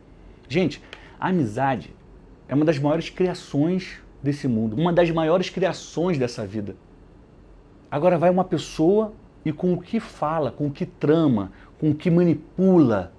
Gente, 0.48 0.82
a 1.20 1.30
amizade 1.30 1.94
é 2.48 2.54
uma 2.54 2.64
das 2.64 2.78
maiores 2.78 3.10
criações 3.10 4.00
desse 4.22 4.48
mundo, 4.48 4.76
uma 4.76 4.94
das 4.94 5.10
maiores 5.10 5.50
criações 5.50 6.18
dessa 6.18 6.46
vida. 6.46 6.76
Agora 7.90 8.18
vai 8.18 8.30
uma 8.30 8.44
pessoa 8.44 9.14
e 9.44 9.52
com 9.52 9.74
o 9.74 9.82
que 9.82 10.00
fala, 10.00 10.52
com 10.52 10.68
o 10.68 10.72
que 10.72 10.86
trama, 10.86 11.52
com 11.80 11.92
o 11.92 11.96
que 11.96 12.10
manipula, 12.10 13.12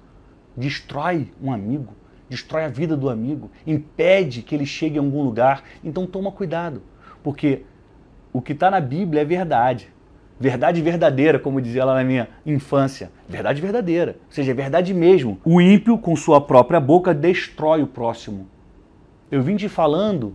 destrói 0.56 1.32
um 1.42 1.52
amigo, 1.52 1.92
destrói 2.28 2.64
a 2.64 2.68
vida 2.68 2.96
do 2.96 3.08
amigo, 3.08 3.50
impede 3.66 4.42
que 4.42 4.54
ele 4.54 4.66
chegue 4.66 4.98
a 4.98 5.00
algum 5.00 5.22
lugar. 5.22 5.62
Então 5.84 6.06
toma 6.06 6.30
cuidado, 6.32 6.82
porque 7.22 7.62
o 8.32 8.40
que 8.40 8.52
está 8.52 8.70
na 8.70 8.80
Bíblia 8.80 9.22
é 9.22 9.24
verdade. 9.24 9.88
Verdade 10.38 10.82
verdadeira, 10.82 11.38
como 11.38 11.62
dizia 11.62 11.84
lá 11.84 11.94
na 11.94 12.04
minha 12.04 12.28
infância. 12.44 13.10
Verdade 13.26 13.60
verdadeira. 13.60 14.16
Ou 14.26 14.32
seja, 14.32 14.50
é 14.50 14.54
verdade 14.54 14.92
mesmo. 14.92 15.38
O 15.42 15.60
ímpio, 15.60 15.96
com 15.96 16.14
sua 16.14 16.40
própria 16.40 16.78
boca, 16.78 17.14
destrói 17.14 17.82
o 17.82 17.86
próximo. 17.86 18.46
Eu 19.30 19.42
vim 19.42 19.56
te 19.56 19.68
falando 19.68 20.34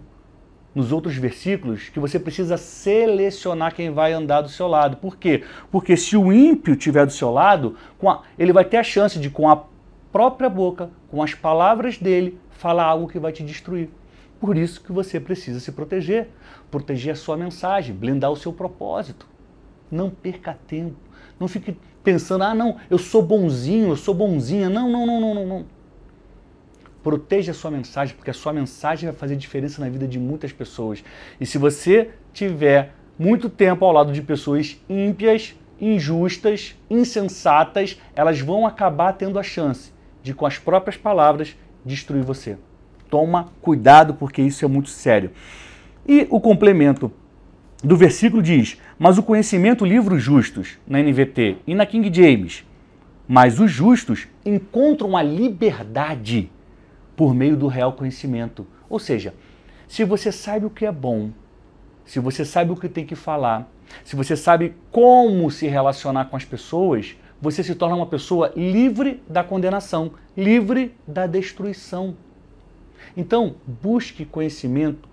nos 0.74 0.92
outros 0.92 1.16
versículos 1.16 1.90
que 1.90 2.00
você 2.00 2.20
precisa 2.20 2.58
selecionar 2.58 3.76
quem 3.76 3.92
vai 3.92 4.14
andar 4.14 4.42
do 4.42 4.50
seu 4.50 4.68
lado. 4.68 4.98
Por 4.98 5.18
quê? 5.18 5.44
Porque 5.70 5.96
se 5.96 6.18
o 6.18 6.32
ímpio 6.32 6.74
estiver 6.74 7.06
do 7.06 7.12
seu 7.12 7.30
lado, 7.30 7.76
a, 8.04 8.22
ele 8.40 8.54
vai 8.54 8.66
ter 8.66 8.78
a 8.78 8.84
chance 8.84 9.20
de, 9.20 9.30
com 9.30 9.50
a 9.50 9.64
própria 10.12 10.50
boca, 10.50 10.90
com 11.10 11.24
as 11.24 11.34
palavras 11.34 11.98
dele, 11.98 12.40
falar 12.50 12.86
algo 12.86 13.08
que 13.08 13.20
vai 13.20 13.32
te 13.32 13.44
destruir. 13.44 13.90
Por 14.40 14.58
isso 14.58 14.82
que 14.82 14.92
você 14.92 15.20
precisa 15.20 15.60
se 15.60 15.72
proteger, 15.72 16.30
proteger 16.70 17.14
a 17.14 17.16
sua 17.16 17.38
mensagem, 17.38 17.96
blindar 17.96 18.32
o 18.32 18.36
seu 18.36 18.52
propósito. 18.52 19.28
Não 19.90 20.10
perca 20.10 20.58
tempo. 20.68 20.96
Não 21.40 21.48
fique 21.48 21.78
pensando, 22.04 22.44
ah, 22.44 22.56
não, 22.56 22.78
eu 22.90 22.98
sou 22.98 23.22
bonzinho, 23.22 23.90
eu 23.90 23.96
sou 23.96 24.14
bonzinha. 24.14 24.70
Não, 24.70 24.90
não, 24.90 25.06
não, 25.06 25.22
não, 25.22 25.36
não, 25.36 25.46
não. 25.48 25.66
Proteja 27.04 27.52
a 27.52 27.56
sua 27.56 27.72
mensagem, 27.72 28.16
porque 28.16 28.32
a 28.32 28.34
sua 28.34 28.54
mensagem 28.54 29.10
vai 29.10 29.18
fazer 29.18 29.36
diferença 29.36 29.82
na 29.82 29.90
vida 29.90 30.08
de 30.08 30.20
muitas 30.20 30.52
pessoas. 30.52 31.04
E 31.40 31.46
se 31.46 31.58
você 31.58 32.12
tiver 32.34 32.96
muito 33.18 33.50
tempo 33.50 33.86
ao 33.86 33.92
lado 33.92 34.12
de 34.12 34.22
pessoas 34.22 34.80
ímpias, 34.90 35.56
injustas, 35.80 36.76
insensatas, 36.90 38.00
elas 38.16 38.40
vão 38.40 38.66
acabar 38.66 39.14
tendo 39.14 39.40
a 39.40 39.44
chance 39.44 39.92
de, 40.24 40.34
com 40.34 40.46
as 40.46 40.58
próprias 40.58 40.98
palavras, 40.98 41.56
destruir 41.86 42.24
você. 42.24 42.58
Toma 43.10 43.52
cuidado, 43.62 44.14
porque 44.14 44.42
isso 44.42 44.64
é 44.64 44.68
muito 44.68 44.90
sério. 44.90 45.32
E 46.08 46.28
o 46.30 46.40
complemento 46.40 47.12
do 47.84 47.98
versículo 47.98 48.42
diz: 48.42 48.78
Mas 48.98 49.18
o 49.18 49.24
conhecimento 49.24 49.86
livra 49.86 50.16
os 50.16 50.24
justos, 50.24 50.78
na 50.88 51.00
NVT 51.00 51.58
e 51.68 51.76
na 51.76 51.86
King 51.86 52.12
James. 52.14 52.64
Mas 53.28 53.60
os 53.60 53.72
justos 53.72 54.28
encontram 54.46 55.16
a 55.16 55.24
liberdade 55.24 56.50
por 57.16 57.34
meio 57.34 57.56
do 57.56 57.68
real 57.68 57.94
conhecimento. 57.94 58.66
Ou 58.90 59.00
seja, 59.00 59.34
se 59.88 60.04
você 60.04 60.32
sabe 60.32 60.66
o 60.66 60.70
que 60.70 60.86
é 60.86 60.92
bom, 60.92 61.32
se 62.06 62.20
você 62.20 62.44
sabe 62.44 62.72
o 62.72 62.76
que 62.76 62.90
tem 62.90 63.06
que 63.06 63.16
falar, 63.16 63.70
se 64.04 64.16
você 64.16 64.36
sabe 64.36 64.74
como 64.92 65.50
se 65.52 65.68
relacionar 65.68 66.26
com 66.26 66.36
as 66.36 66.46
pessoas, 66.46 67.16
você 67.42 67.64
se 67.64 67.74
torna 67.74 67.96
uma 67.96 68.06
pessoa 68.06 68.54
livre 68.56 69.22
da 69.28 69.44
condenação, 69.44 70.12
livre 70.38 70.96
da 71.08 71.26
destruição. 71.26 72.16
Então, 73.18 73.56
busque 73.66 74.24
conhecimento 74.24 75.10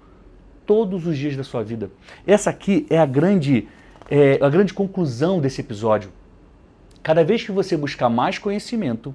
todos 0.66 1.06
os 1.06 1.16
dias 1.16 1.34
da 1.34 1.42
sua 1.42 1.64
vida. 1.64 1.90
Essa 2.26 2.50
aqui 2.50 2.86
é 2.90 2.98
a 2.98 3.06
grande, 3.06 3.66
é, 4.10 4.38
a 4.42 4.48
grande 4.50 4.74
conclusão 4.74 5.40
desse 5.40 5.62
episódio. 5.62 6.10
Cada 7.02 7.24
vez 7.24 7.42
que 7.42 7.50
você 7.50 7.74
buscar 7.76 8.10
mais 8.10 8.38
conhecimento, 8.38 9.14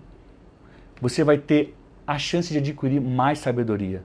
você 0.99 1.23
vai 1.23 1.37
ter 1.37 1.75
a 2.07 2.17
chance 2.17 2.51
de 2.51 2.57
adquirir 2.57 2.99
mais 2.99 3.37
sabedoria. 3.37 4.03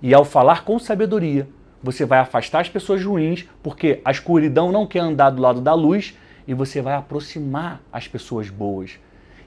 E 0.00 0.14
ao 0.14 0.24
falar 0.24 0.64
com 0.64 0.78
sabedoria, 0.78 1.48
você 1.82 2.04
vai 2.04 2.20
afastar 2.20 2.60
as 2.60 2.68
pessoas 2.68 3.04
ruins, 3.04 3.46
porque 3.62 4.00
a 4.04 4.10
escuridão 4.10 4.70
não 4.70 4.86
quer 4.86 5.00
andar 5.00 5.30
do 5.30 5.42
lado 5.42 5.60
da 5.60 5.74
luz, 5.74 6.16
e 6.46 6.54
você 6.54 6.80
vai 6.80 6.94
aproximar 6.94 7.80
as 7.92 8.08
pessoas 8.08 8.50
boas. 8.50 8.98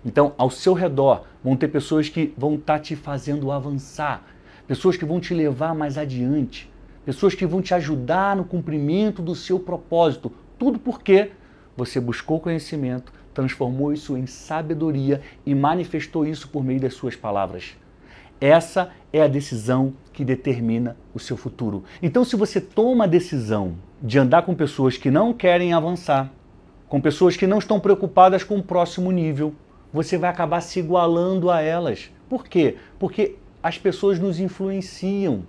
Então, 0.05 0.33
ao 0.37 0.49
seu 0.49 0.73
redor 0.73 1.25
vão 1.43 1.55
ter 1.55 1.67
pessoas 1.67 2.09
que 2.09 2.33
vão 2.37 2.55
estar 2.55 2.75
tá 2.75 2.79
te 2.79 2.95
fazendo 2.95 3.51
avançar, 3.51 4.23
pessoas 4.67 4.97
que 4.97 5.05
vão 5.05 5.19
te 5.19 5.33
levar 5.33 5.75
mais 5.75 5.97
adiante 5.97 6.69
pessoas 7.07 7.33
que 7.33 7.45
vão 7.45 7.61
te 7.61 7.73
ajudar 7.73 8.35
no 8.35 8.43
cumprimento 8.43 9.21
do 9.21 9.33
seu 9.33 9.57
propósito. 9.57 10.29
Tudo 10.59 10.77
porque 10.77 11.31
você 11.73 12.01
buscou 12.01 12.37
conhecimento, 12.37 13.13
transformou 13.33 13.93
isso 13.93 14.17
em 14.17 14.27
sabedoria 14.27 15.21
e 15.45 15.55
manifestou 15.55 16.27
isso 16.27 16.49
por 16.49 16.65
meio 16.65 16.81
das 16.81 16.95
suas 16.95 17.15
palavras. 17.15 17.77
Essa 18.41 18.91
é 19.13 19.21
a 19.21 19.27
decisão 19.29 19.93
que 20.11 20.25
determina 20.25 20.97
o 21.13 21.19
seu 21.19 21.37
futuro. 21.37 21.85
Então, 22.03 22.25
se 22.25 22.35
você 22.35 22.59
toma 22.59 23.05
a 23.05 23.07
decisão 23.07 23.75
de 24.01 24.19
andar 24.19 24.41
com 24.41 24.53
pessoas 24.53 24.97
que 24.97 25.09
não 25.09 25.31
querem 25.31 25.71
avançar, 25.71 26.29
com 26.87 27.01
pessoas 27.01 27.35
que 27.35 27.47
não 27.47 27.59
estão 27.59 27.79
preocupadas 27.79 28.43
com 28.43 28.57
o 28.57 28.63
próximo 28.63 29.11
nível, 29.11 29.53
você 29.91 30.17
vai 30.17 30.29
acabar 30.29 30.61
se 30.61 30.79
igualando 30.79 31.49
a 31.49 31.61
elas. 31.61 32.11
Por 32.29 32.47
quê? 32.47 32.77
Porque 32.99 33.35
as 33.61 33.77
pessoas 33.77 34.19
nos 34.19 34.39
influenciam 34.39 35.43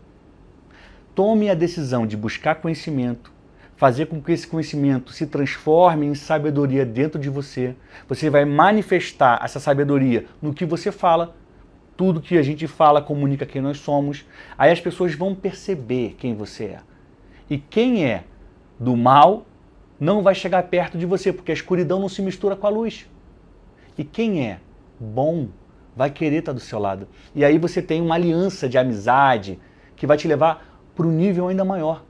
tome 1.18 1.50
a 1.50 1.54
decisão 1.54 2.06
de 2.06 2.16
buscar 2.16 2.54
conhecimento, 2.54 3.32
fazer 3.76 4.06
com 4.06 4.22
que 4.22 4.30
esse 4.30 4.46
conhecimento 4.46 5.12
se 5.12 5.26
transforme 5.26 6.06
em 6.06 6.14
sabedoria 6.14 6.86
dentro 6.86 7.18
de 7.18 7.28
você. 7.28 7.74
Você 8.08 8.30
vai 8.30 8.44
manifestar 8.44 9.40
essa 9.42 9.58
sabedoria 9.58 10.26
no 10.40 10.54
que 10.54 10.64
você 10.64 10.92
fala. 10.92 11.34
Tudo 11.96 12.20
que 12.20 12.38
a 12.38 12.42
gente 12.44 12.68
fala 12.68 13.02
comunica 13.02 13.44
quem 13.44 13.60
nós 13.60 13.80
somos. 13.80 14.24
Aí 14.56 14.70
as 14.70 14.80
pessoas 14.80 15.12
vão 15.16 15.34
perceber 15.34 16.14
quem 16.16 16.36
você 16.36 16.66
é. 16.66 16.78
E 17.50 17.58
quem 17.58 18.04
é 18.04 18.22
do 18.78 18.96
mal 18.96 19.44
não 19.98 20.22
vai 20.22 20.34
chegar 20.34 20.62
perto 20.64 20.96
de 20.96 21.06
você, 21.06 21.32
porque 21.32 21.50
a 21.50 21.54
escuridão 21.54 21.98
não 21.98 22.08
se 22.08 22.22
mistura 22.22 22.54
com 22.54 22.66
a 22.66 22.70
luz. 22.70 23.08
E 23.96 24.04
quem 24.04 24.46
é 24.46 24.60
bom 24.98 25.48
vai 25.96 26.10
querer 26.10 26.38
estar 26.38 26.52
do 26.52 26.60
seu 26.60 26.78
lado. 26.78 27.08
E 27.34 27.44
aí 27.44 27.58
você 27.58 27.82
tem 27.82 28.00
uma 28.00 28.14
aliança 28.14 28.68
de 28.68 28.78
amizade 28.78 29.58
que 29.96 30.06
vai 30.06 30.16
te 30.16 30.28
levar 30.28 30.80
para 30.94 31.06
um 31.06 31.10
nível 31.10 31.48
ainda 31.48 31.64
maior. 31.64 32.04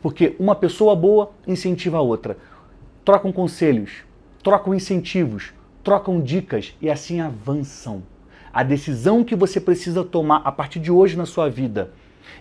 Porque 0.00 0.36
uma 0.38 0.54
pessoa 0.54 0.94
boa 0.94 1.32
incentiva 1.46 1.98
a 1.98 2.00
outra. 2.00 2.38
Trocam 3.04 3.32
conselhos, 3.32 4.04
trocam 4.42 4.74
incentivos, 4.74 5.52
trocam 5.82 6.20
dicas 6.20 6.76
e 6.80 6.88
assim 6.88 7.20
avançam. 7.20 8.02
A 8.52 8.62
decisão 8.62 9.24
que 9.24 9.34
você 9.34 9.60
precisa 9.60 10.04
tomar 10.04 10.42
a 10.44 10.52
partir 10.52 10.78
de 10.78 10.90
hoje 10.90 11.16
na 11.16 11.26
sua 11.26 11.50
vida 11.50 11.90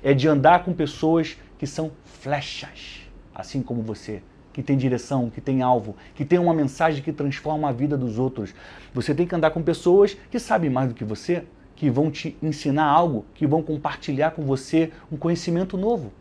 é 0.04 0.13
de 0.13 0.27
andar 0.27 0.63
com 0.63 0.74
pessoas 0.74 1.38
que 1.58 1.68
são 1.68 1.92
flechas, 2.04 3.01
assim 3.34 3.62
como 3.62 3.82
você, 3.82 4.22
que 4.56 4.64
tem 4.64 4.78
direção, 4.78 5.30
que 5.30 5.42
tem 5.42 5.62
alvo, 5.62 5.98
que 6.16 6.24
tem 6.24 6.40
uma 6.40 6.54
mensagem 6.54 7.04
que 7.04 7.12
transforma 7.12 7.68
a 7.68 7.74
vida 7.74 7.98
dos 7.98 8.18
outros. 8.18 8.56
Você 8.94 9.14
tem 9.14 9.28
que 9.28 9.36
andar 9.36 9.52
com 9.52 9.62
pessoas 9.62 10.16
que 10.32 10.40
sabem 10.40 10.70
mais 10.70 10.88
do 10.88 10.96
que 10.96 11.04
você, 11.04 11.44
que 11.76 11.90
vão 11.90 12.10
te 12.10 12.38
ensinar 12.42 12.86
algo, 12.86 13.26
que 13.34 13.46
vão 13.46 13.62
compartilhar 13.62 14.32
com 14.32 14.44
você 14.44 14.94
um 15.12 15.18
conhecimento 15.18 15.76
novo. 15.76 16.14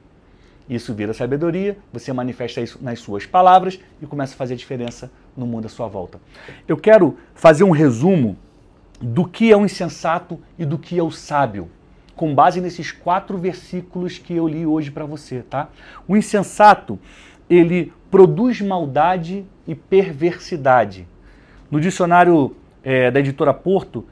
Isso 0.69 0.93
vira 0.93 1.15
sabedoria, 1.15 1.79
você 1.93 2.13
manifesta 2.13 2.61
isso 2.61 2.81
nas 2.83 2.99
suas 2.99 3.25
palavras 3.25 3.79
e 4.03 4.07
começa 4.07 4.35
a 4.35 4.37
fazer 4.37 4.57
diferença 4.57 5.13
no 5.37 5.47
mundo 5.47 5.67
à 5.67 5.69
sua 5.69 5.87
volta. 5.87 6.21
Eu 6.67 6.77
quero 6.77 7.17
fazer 7.37 7.63
um 7.63 7.71
resumo 7.71 8.37
do 9.01 9.25
que 9.29 9.53
é 9.53 9.57
o 9.57 9.65
insensato 9.65 10.41
e 10.59 10.65
do 10.65 10.77
que 10.77 10.99
é 10.99 11.03
o 11.05 11.11
sábio, 11.13 11.71
com 12.17 12.35
base 12.35 12.61
nesses 12.61 12.91
quatro 12.91 13.39
versículos 13.39 14.19
que 14.19 14.35
eu 14.35 14.49
li 14.49 14.67
hoje 14.67 14.91
para 14.91 15.05
você, 15.05 15.43
tá? 15.43 15.69
O 16.09 16.17
insensato, 16.17 16.99
ele 17.49 17.93
produz 18.11 18.61
maldade 18.61 19.45
e 19.67 19.75
perversidade. 19.75 21.07
No 21.71 21.81
dicionário 21.81 22.57
é, 22.83 23.11
da 23.11 23.21
editora 23.21 23.53
Porto, 23.53 24.07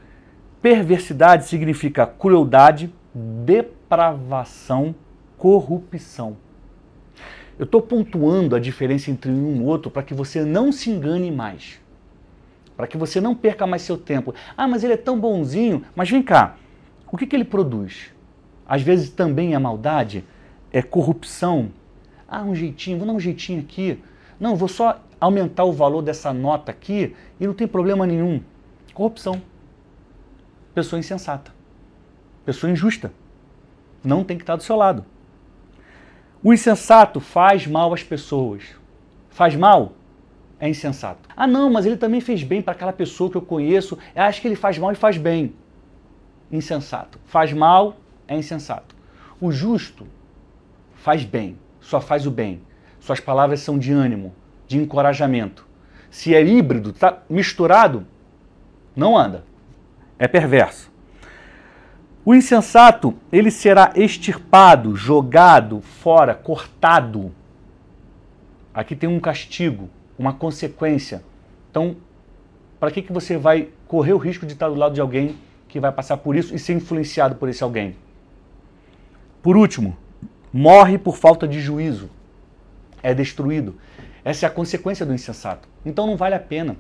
perversidade 0.61 1.47
significa 1.47 2.07
crueldade, 2.07 2.93
depravação, 3.15 4.95
corrupção. 5.37 6.37
Eu 7.59 7.65
estou 7.65 7.81
pontuando 7.81 8.57
a 8.57 8.59
diferença 8.59 9.11
entre 9.11 9.31
um 9.31 9.57
e 9.57 9.65
outro 9.65 9.91
para 9.91 10.03
que 10.03 10.15
você 10.15 10.45
não 10.45 10.73
se 10.73 10.91
engane 10.91 11.31
mais. 11.31 11.81
Para 12.77 12.87
que 12.87 12.97
você 12.97 13.21
não 13.21 13.35
perca 13.35 13.67
mais 13.67 13.83
seu 13.83 13.99
tempo. 13.99 14.35
Ah, 14.57 14.67
mas 14.67 14.83
ele 14.83 14.95
é 14.95 14.97
tão 14.97 15.21
bonzinho. 15.21 15.85
Mas 15.95 16.11
vem 16.11 16.23
cá, 16.23 16.57
o 17.11 17.17
que, 17.17 17.27
que 17.27 17.37
ele 17.37 17.45
produz? 17.45 18.11
Às 18.67 18.81
vezes 18.83 19.11
também 19.11 19.55
é 19.55 19.59
maldade, 19.59 20.25
é 20.73 20.81
corrupção. 20.81 21.71
Ah, 22.35 22.43
um 22.43 22.55
jeitinho, 22.55 22.97
vou 22.97 23.07
dar 23.07 23.13
um 23.13 23.21
jeitinho 23.21 23.61
aqui. 23.61 24.03
Não, 24.41 24.57
vou 24.57 24.67
só 24.67 24.99
aumentar 25.21 25.65
o 25.65 25.73
valor 25.73 26.01
dessa 26.01 26.33
nota 26.33 26.71
aqui 26.71 27.15
e 27.39 27.47
não 27.47 27.53
tem 27.53 27.69
problema 27.69 28.07
nenhum. 28.07 28.43
Corrupção. 28.95 29.43
Pessoa 30.75 30.99
insensata. 30.99 31.53
Pessoa 32.43 32.73
injusta. 32.73 33.13
Não 34.03 34.25
tem 34.25 34.39
que 34.39 34.45
estar 34.45 34.57
do 34.57 34.63
seu 34.63 34.77
lado. 34.77 35.05
O 36.43 36.55
insensato 36.55 37.21
faz 37.21 37.67
mal 37.67 37.93
às 37.93 38.03
pessoas. 38.03 38.63
Faz 39.29 39.55
mal? 39.55 39.93
É 40.59 40.67
insensato. 40.67 41.29
Ah, 41.37 41.47
não, 41.47 41.69
mas 41.71 41.85
ele 41.85 41.99
também 41.99 42.23
fez 42.23 42.43
bem 42.43 42.63
para 42.63 42.73
aquela 42.73 42.95
pessoa 42.95 43.31
que 43.31 43.37
eu 43.37 43.43
conheço. 43.43 43.99
Eu 44.15 44.23
acho 44.23 44.41
que 44.41 44.49
ele 44.49 44.57
faz 44.57 44.79
mal 44.79 44.91
e 44.91 44.97
faz 44.97 45.19
bem. 45.19 45.55
Insensato. 46.51 47.21
Faz 47.27 47.53
mal 47.53 47.99
é 48.27 48.35
insensato. 48.39 48.97
O 49.39 49.53
justo 49.53 50.07
faz 50.95 51.25
bem, 51.25 51.59
só 51.83 52.01
faz 52.01 52.27
o 52.27 52.31
bem. 52.31 52.63
Suas 52.99 53.21
palavras 53.21 53.61
são 53.61 53.79
de 53.79 53.93
ânimo, 53.93 54.35
de 54.67 54.79
encorajamento. 54.79 55.67
Se 56.11 56.35
é 56.35 56.43
híbrido, 56.43 56.93
tá 56.93 57.19
misturado, 57.29 58.07
não 58.97 59.17
anda. 59.17 59.45
É 60.19 60.27
perverso. 60.27 60.91
O 62.25 62.35
insensato, 62.35 63.15
ele 63.33 63.51
será 63.51 63.93
extirpado, 63.97 64.95
jogado 64.95 65.81
fora, 65.81 66.35
cortado. 66.35 67.35
Aqui 68.73 68.95
tem 68.95 69.09
um 69.09 69.19
castigo, 69.19 69.91
uma 70.17 70.33
consequência. 70.33 71.25
Então, 71.71 71.97
para 72.79 72.93
que, 72.93 73.03
que 73.03 73.13
você 73.13 73.37
vai 73.37 73.71
correr 73.89 74.13
o 74.13 74.19
risco 74.19 74.47
de 74.47 74.53
estar 74.53 74.69
do 74.69 74.77
lado 74.77 74.95
de 74.95 75.01
alguém 75.01 75.37
que 75.69 75.81
vai 75.81 75.91
passar 75.91 76.17
por 76.19 76.37
isso 76.37 76.55
e 76.55 76.59
ser 76.59 76.75
influenciado 76.75 77.35
por 77.35 77.49
esse 77.49 77.63
alguém? 77.63 77.97
Por 79.43 79.57
último, 79.57 79.97
morre 80.53 80.99
por 80.99 81.17
falta 81.17 81.47
de 81.49 81.61
juízo. 81.61 82.11
É 83.03 83.15
destruído. 83.15 83.77
Essa 84.25 84.47
é 84.47 84.49
a 84.49 84.53
consequência 84.53 85.05
do 85.05 85.15
insensato. 85.15 85.69
Então 85.85 86.07
não 86.07 86.17
vale 86.17 86.35
a 86.35 86.41
pena 86.41 86.77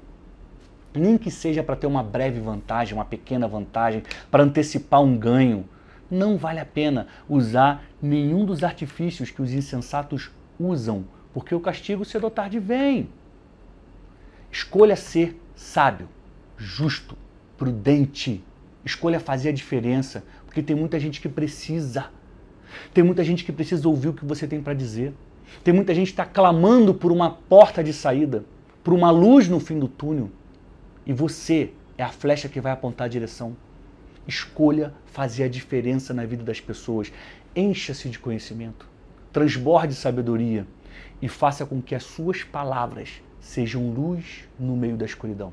nem 0.94 1.16
que 1.16 1.30
seja 1.30 1.62
para 1.62 1.76
ter 1.76 1.86
uma 1.86 2.02
breve 2.02 2.40
vantagem, 2.40 2.94
uma 2.94 3.04
pequena 3.04 3.48
vantagem, 3.48 4.02
para 4.30 4.42
antecipar 4.42 5.00
um 5.00 5.16
ganho. 5.16 5.68
Não 6.10 6.36
vale 6.36 6.60
a 6.60 6.66
pena 6.66 7.06
usar 7.28 7.84
nenhum 8.00 8.44
dos 8.44 8.62
artifícios 8.62 9.30
que 9.30 9.40
os 9.40 9.52
insensatos 9.52 10.30
usam, 10.58 11.04
porque 11.32 11.54
o 11.54 11.60
castigo 11.60 12.04
cedo 12.04 12.24
ou 12.24 12.30
tarde 12.30 12.58
vem. 12.58 13.08
Escolha 14.50 14.96
ser 14.96 15.40
sábio, 15.56 16.08
justo, 16.56 17.16
prudente. 17.56 18.44
Escolha 18.84 19.18
fazer 19.18 19.50
a 19.50 19.52
diferença, 19.52 20.22
porque 20.44 20.62
tem 20.62 20.76
muita 20.76 21.00
gente 21.00 21.20
que 21.20 21.28
precisa. 21.28 22.10
Tem 22.92 23.02
muita 23.02 23.24
gente 23.24 23.44
que 23.44 23.52
precisa 23.52 23.88
ouvir 23.88 24.08
o 24.08 24.12
que 24.12 24.24
você 24.24 24.46
tem 24.46 24.62
para 24.62 24.74
dizer. 24.74 25.12
Tem 25.62 25.72
muita 25.72 25.94
gente 25.94 26.06
que 26.06 26.12
está 26.12 26.24
clamando 26.24 26.94
por 26.94 27.12
uma 27.12 27.30
porta 27.30 27.82
de 27.82 27.92
saída, 27.92 28.44
por 28.82 28.94
uma 28.94 29.10
luz 29.10 29.48
no 29.48 29.60
fim 29.60 29.78
do 29.78 29.88
túnel. 29.88 30.30
E 31.06 31.12
você 31.12 31.72
é 31.98 32.02
a 32.02 32.08
flecha 32.08 32.48
que 32.48 32.60
vai 32.60 32.72
apontar 32.72 33.06
a 33.06 33.10
direção. 33.10 33.56
Escolha 34.26 34.94
fazer 35.06 35.44
a 35.44 35.48
diferença 35.48 36.14
na 36.14 36.24
vida 36.24 36.44
das 36.44 36.60
pessoas. 36.60 37.12
Encha-se 37.54 38.08
de 38.08 38.18
conhecimento, 38.18 38.88
transborde 39.32 39.94
sabedoria 39.94 40.66
e 41.20 41.28
faça 41.28 41.66
com 41.66 41.82
que 41.82 41.94
as 41.94 42.04
suas 42.04 42.42
palavras 42.42 43.22
sejam 43.40 43.90
luz 43.90 44.44
no 44.58 44.76
meio 44.76 44.96
da 44.96 45.04
escuridão. 45.04 45.52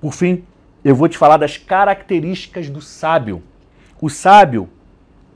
Por 0.00 0.12
fim, 0.12 0.44
eu 0.84 0.94
vou 0.94 1.08
te 1.08 1.18
falar 1.18 1.36
das 1.36 1.58
características 1.58 2.68
do 2.68 2.80
sábio. 2.80 3.42
O 4.00 4.08
sábio, 4.08 4.68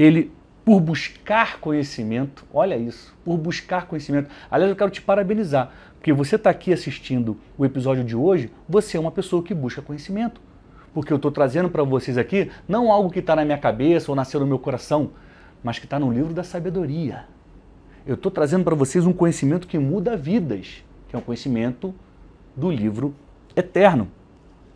ele 0.01 0.33
por 0.65 0.81
buscar 0.81 1.59
conhecimento, 1.59 2.45
olha 2.53 2.77
isso, 2.77 3.15
por 3.25 3.37
buscar 3.37 3.87
conhecimento. 3.87 4.31
Aliás, 4.51 4.71
eu 4.71 4.77
quero 4.77 4.91
te 4.91 5.03
parabenizar, 5.03 5.71
porque 5.97 6.13
você 6.13 6.37
está 6.37 6.49
aqui 6.49 6.73
assistindo 6.73 7.37
o 7.59 7.65
episódio 7.65 8.03
de 8.03 8.17
hoje, 8.17 8.51
você 8.69 8.97
é 8.97 9.01
uma 9.01 9.11
pessoa 9.11 9.43
que 9.43 9.53
busca 9.53 9.83
conhecimento. 9.83 10.41
Porque 10.95 11.13
eu 11.13 11.17
estou 11.17 11.31
trazendo 11.31 11.69
para 11.69 11.83
vocês 11.83 12.19
aqui 12.19 12.51
não 12.67 12.91
algo 12.91 13.11
que 13.11 13.21
está 13.21 13.37
na 13.37 13.45
minha 13.45 13.59
cabeça 13.59 14.11
ou 14.11 14.17
nasceu 14.17 14.41
no 14.41 14.47
meu 14.47 14.59
coração, 14.59 15.11
mas 15.63 15.79
que 15.79 15.85
está 15.85 15.99
no 15.99 16.11
livro 16.11 16.33
da 16.33 16.43
sabedoria. 16.43 17.27
Eu 18.07 18.15
estou 18.15 18.33
trazendo 18.33 18.65
para 18.65 18.75
vocês 18.75 19.07
um 19.07 19.13
conhecimento 19.13 19.69
que 19.69 19.79
muda 19.79 20.17
vidas, 20.17 20.83
que 21.09 21.15
é 21.15 21.19
um 21.19 21.23
conhecimento 21.23 21.95
do 22.57 22.71
livro 22.71 23.15
eterno. 23.55 24.09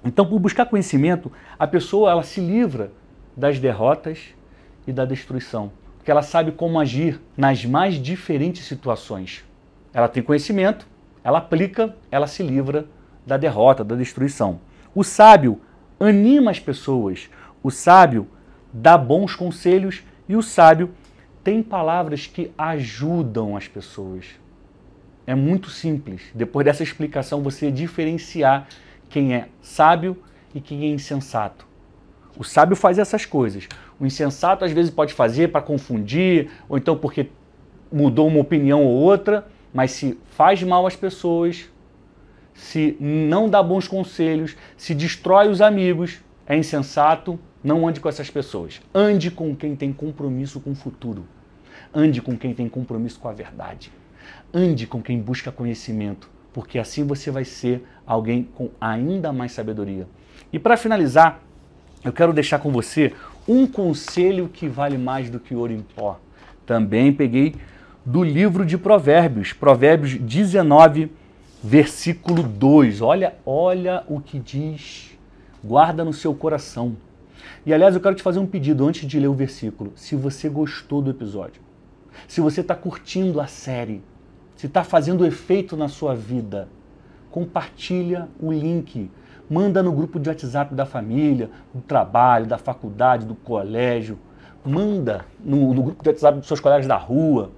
Então, 0.04 0.26
por 0.26 0.38
buscar 0.38 0.66
conhecimento, 0.66 1.32
a 1.58 1.66
pessoa 1.66 2.10
ela 2.10 2.22
se 2.22 2.40
livra 2.40 2.92
das 3.36 3.58
derrotas 3.58 4.34
e 4.86 4.92
da 4.92 5.04
destruição, 5.04 5.72
porque 5.96 6.10
ela 6.10 6.22
sabe 6.22 6.52
como 6.52 6.78
agir 6.78 7.20
nas 7.36 7.64
mais 7.64 7.94
diferentes 7.94 8.64
situações. 8.64 9.44
Ela 9.92 10.08
tem 10.08 10.22
conhecimento, 10.22 10.86
ela 11.22 11.38
aplica, 11.38 11.96
ela 12.10 12.26
se 12.26 12.42
livra 12.42 12.86
da 13.26 13.36
derrota, 13.36 13.82
da 13.82 13.94
destruição. 13.94 14.60
O 14.94 15.02
sábio 15.02 15.60
anima 15.98 16.50
as 16.50 16.60
pessoas, 16.60 17.30
o 17.62 17.70
sábio 17.70 18.28
dá 18.72 18.98
bons 18.98 19.34
conselhos 19.34 20.02
e 20.28 20.36
o 20.36 20.42
sábio 20.42 20.90
tem 21.42 21.62
palavras 21.62 22.26
que 22.26 22.50
ajudam 22.56 23.56
as 23.56 23.68
pessoas. 23.68 24.26
É 25.26 25.34
muito 25.34 25.70
simples. 25.70 26.22
Depois 26.34 26.64
dessa 26.64 26.82
explicação, 26.82 27.42
você 27.42 27.70
diferenciar 27.70 28.66
quem 29.08 29.34
é 29.34 29.48
sábio 29.62 30.16
e 30.54 30.60
quem 30.60 30.84
é 30.84 30.88
insensato. 30.88 31.66
O 32.36 32.44
sábio 32.44 32.76
faz 32.76 32.98
essas 32.98 33.24
coisas. 33.24 33.68
O 33.98 34.06
insensato 34.06 34.64
às 34.64 34.72
vezes 34.72 34.90
pode 34.90 35.12
fazer 35.12 35.48
para 35.48 35.60
confundir, 35.60 36.50
ou 36.68 36.76
então 36.76 36.96
porque 36.96 37.28
mudou 37.92 38.26
uma 38.26 38.40
opinião 38.40 38.84
ou 38.84 38.92
outra, 38.92 39.46
mas 39.72 39.92
se 39.92 40.18
faz 40.26 40.62
mal 40.62 40.86
às 40.86 40.96
pessoas, 40.96 41.68
se 42.54 42.96
não 43.00 43.48
dá 43.48 43.62
bons 43.62 43.88
conselhos, 43.88 44.56
se 44.76 44.94
destrói 44.94 45.48
os 45.48 45.60
amigos, 45.60 46.20
é 46.46 46.56
insensato, 46.56 47.38
não 47.62 47.86
ande 47.86 48.00
com 48.00 48.08
essas 48.08 48.30
pessoas. 48.30 48.80
Ande 48.94 49.30
com 49.30 49.54
quem 49.56 49.74
tem 49.74 49.92
compromisso 49.92 50.60
com 50.60 50.72
o 50.72 50.74
futuro. 50.74 51.26
Ande 51.92 52.20
com 52.20 52.36
quem 52.36 52.54
tem 52.54 52.68
compromisso 52.68 53.18
com 53.18 53.28
a 53.28 53.32
verdade. 53.32 53.90
Ande 54.52 54.86
com 54.86 55.02
quem 55.02 55.20
busca 55.20 55.50
conhecimento, 55.50 56.30
porque 56.52 56.78
assim 56.78 57.04
você 57.04 57.30
vai 57.30 57.44
ser 57.44 57.84
alguém 58.06 58.44
com 58.54 58.70
ainda 58.80 59.32
mais 59.32 59.52
sabedoria. 59.52 60.06
E 60.52 60.58
para 60.58 60.76
finalizar, 60.76 61.40
eu 62.04 62.12
quero 62.12 62.32
deixar 62.32 62.58
com 62.58 62.70
você 62.70 63.12
um 63.46 63.66
conselho 63.66 64.48
que 64.48 64.68
vale 64.68 64.96
mais 64.96 65.30
do 65.30 65.38
que 65.38 65.54
ouro 65.54 65.72
em 65.72 65.80
pó. 65.80 66.18
Também 66.66 67.12
peguei 67.12 67.54
do 68.04 68.22
livro 68.22 68.64
de 68.64 68.76
Provérbios, 68.76 69.52
Provérbios 69.52 70.18
19, 70.18 71.10
versículo 71.62 72.42
2. 72.42 73.00
Olha, 73.00 73.34
olha 73.44 74.04
o 74.08 74.20
que 74.20 74.38
diz. 74.38 75.16
Guarda 75.62 76.04
no 76.04 76.12
seu 76.12 76.34
coração. 76.34 76.96
E 77.64 77.72
aliás, 77.72 77.94
eu 77.94 78.00
quero 78.00 78.14
te 78.14 78.22
fazer 78.22 78.38
um 78.38 78.46
pedido 78.46 78.86
antes 78.86 79.08
de 79.08 79.18
ler 79.18 79.28
o 79.28 79.34
versículo. 79.34 79.92
Se 79.96 80.14
você 80.14 80.48
gostou 80.48 81.00
do 81.00 81.10
episódio, 81.10 81.62
se 82.28 82.40
você 82.40 82.60
está 82.60 82.74
curtindo 82.74 83.40
a 83.40 83.46
série, 83.46 84.02
se 84.56 84.66
está 84.66 84.84
fazendo 84.84 85.26
efeito 85.26 85.76
na 85.76 85.88
sua 85.88 86.14
vida, 86.14 86.68
compartilha 87.30 88.28
o 88.38 88.52
link. 88.52 89.10
Manda 89.48 89.82
no 89.82 89.92
grupo 89.92 90.18
de 90.18 90.28
WhatsApp 90.28 90.74
da 90.74 90.86
família, 90.86 91.50
do 91.72 91.80
trabalho, 91.82 92.46
da 92.46 92.56
faculdade, 92.56 93.26
do 93.26 93.34
colégio. 93.34 94.18
Manda 94.64 95.26
no, 95.38 95.74
no 95.74 95.82
grupo 95.82 96.02
de 96.02 96.08
WhatsApp 96.08 96.38
dos 96.38 96.48
seus 96.48 96.60
colegas 96.60 96.86
da 96.86 96.96
rua. 96.96 97.50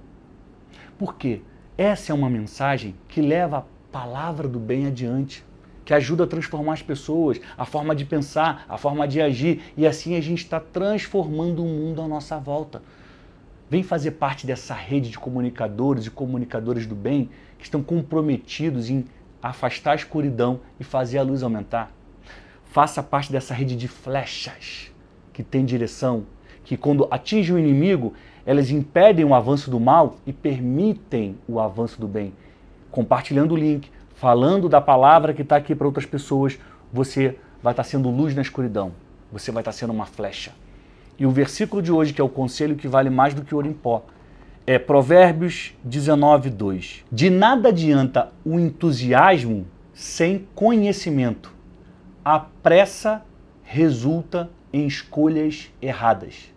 Por 0.97 1.15
quê? 1.15 1.41
Essa 1.77 2.11
é 2.11 2.15
uma 2.15 2.29
mensagem 2.29 2.95
que 3.07 3.21
leva 3.21 3.59
a 3.59 3.63
palavra 3.91 4.47
do 4.47 4.59
bem 4.59 4.87
adiante, 4.87 5.45
que 5.85 5.93
ajuda 5.93 6.25
a 6.25 6.27
transformar 6.27 6.73
as 6.73 6.81
pessoas, 6.81 7.39
a 7.57 7.65
forma 7.65 7.95
de 7.95 8.03
pensar, 8.03 8.65
a 8.67 8.77
forma 8.77 9.07
de 9.07 9.21
agir, 9.21 9.61
e 9.77 9.87
assim 9.87 10.15
a 10.17 10.21
gente 10.21 10.43
está 10.43 10.59
transformando 10.59 11.63
o 11.63 11.67
mundo 11.67 12.01
à 12.01 12.07
nossa 12.07 12.37
volta. 12.37 12.81
Vem 13.69 13.83
fazer 13.83 14.11
parte 14.11 14.45
dessa 14.45 14.73
rede 14.73 15.09
de 15.09 15.17
comunicadores 15.17 16.05
e 16.05 16.11
comunicadoras 16.11 16.85
do 16.85 16.95
bem 16.95 17.29
que 17.57 17.65
estão 17.65 17.81
comprometidos 17.81 18.89
em 18.89 19.05
afastar 19.49 19.91
a 19.91 19.95
escuridão 19.95 20.59
e 20.79 20.83
fazer 20.83 21.17
a 21.17 21.23
luz 21.23 21.43
aumentar. 21.43 21.91
Faça 22.65 23.01
parte 23.01 23.31
dessa 23.31 23.53
rede 23.53 23.75
de 23.75 23.87
flechas 23.87 24.91
que 25.33 25.43
tem 25.43 25.65
direção, 25.65 26.25
que 26.63 26.75
quando 26.75 27.07
atinge 27.09 27.53
o 27.53 27.59
inimigo, 27.59 28.13
elas 28.45 28.71
impedem 28.71 29.25
o 29.25 29.35
avanço 29.35 29.69
do 29.69 29.79
mal 29.79 30.17
e 30.25 30.33
permitem 30.33 31.37
o 31.47 31.59
avanço 31.59 31.99
do 31.99 32.07
bem. 32.07 32.33
Compartilhando 32.91 33.53
o 33.53 33.57
link, 33.57 33.91
falando 34.15 34.67
da 34.67 34.81
palavra 34.81 35.33
que 35.33 35.41
está 35.41 35.57
aqui 35.57 35.75
para 35.75 35.87
outras 35.87 36.05
pessoas, 36.05 36.57
você 36.91 37.37
vai 37.61 37.73
estar 37.73 37.83
tá 37.83 37.89
sendo 37.89 38.09
luz 38.09 38.33
na 38.35 38.41
escuridão. 38.41 38.91
Você 39.31 39.51
vai 39.51 39.61
estar 39.61 39.71
tá 39.71 39.77
sendo 39.77 39.91
uma 39.93 40.05
flecha. 40.05 40.51
E 41.19 41.25
o 41.25 41.31
versículo 41.31 41.81
de 41.81 41.91
hoje, 41.91 42.13
que 42.13 42.21
é 42.21 42.23
o 42.23 42.29
conselho 42.29 42.75
que 42.75 42.87
vale 42.87 43.09
mais 43.09 43.33
do 43.33 43.41
que 43.41 43.53
ouro 43.53 43.67
em 43.67 43.73
pó, 43.73 44.05
é 44.69 44.77
Provérbios 44.77 45.73
19, 45.81 46.49
2. 46.49 47.05
De 47.09 47.29
nada 47.29 47.69
adianta 47.69 48.33
o 48.43 48.59
entusiasmo 48.59 49.65
sem 49.93 50.45
conhecimento. 50.53 51.53
A 52.23 52.37
pressa 52.37 53.23
resulta 53.63 54.49
em 54.73 54.85
escolhas 54.85 55.71
erradas. 55.81 56.53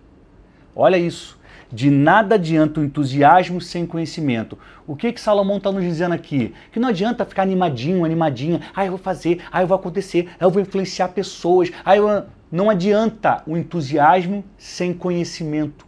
Olha 0.75 0.97
isso. 0.97 1.39
De 1.71 1.89
nada 1.89 2.35
adianta 2.35 2.81
o 2.81 2.85
entusiasmo 2.85 3.61
sem 3.61 3.87
conhecimento. 3.87 4.59
O 4.89 4.97
que 4.97 5.13
que 5.13 5.21
Salomão 5.21 5.59
está 5.59 5.71
nos 5.71 5.85
dizendo 5.85 6.13
aqui? 6.13 6.53
Que 6.73 6.81
não 6.81 6.89
adianta 6.89 7.25
ficar 7.25 7.43
animadinho, 7.43 8.05
animadinha. 8.05 8.61
Ah, 8.75 8.85
eu 8.85 8.91
vou 8.91 8.99
fazer, 8.99 9.41
ah, 9.53 9.63
eu 9.63 9.69
vou 9.69 9.77
acontecer, 9.77 10.31
ah, 10.33 10.47
eu 10.47 10.51
vou 10.51 10.61
influenciar 10.61 11.11
pessoas. 11.11 11.71
Ah, 11.85 11.97
eu... 11.97 12.25
Não 12.51 12.69
adianta 12.69 13.45
o 13.47 13.57
entusiasmo 13.57 14.45
sem 14.59 14.93
conhecimento. 14.93 15.87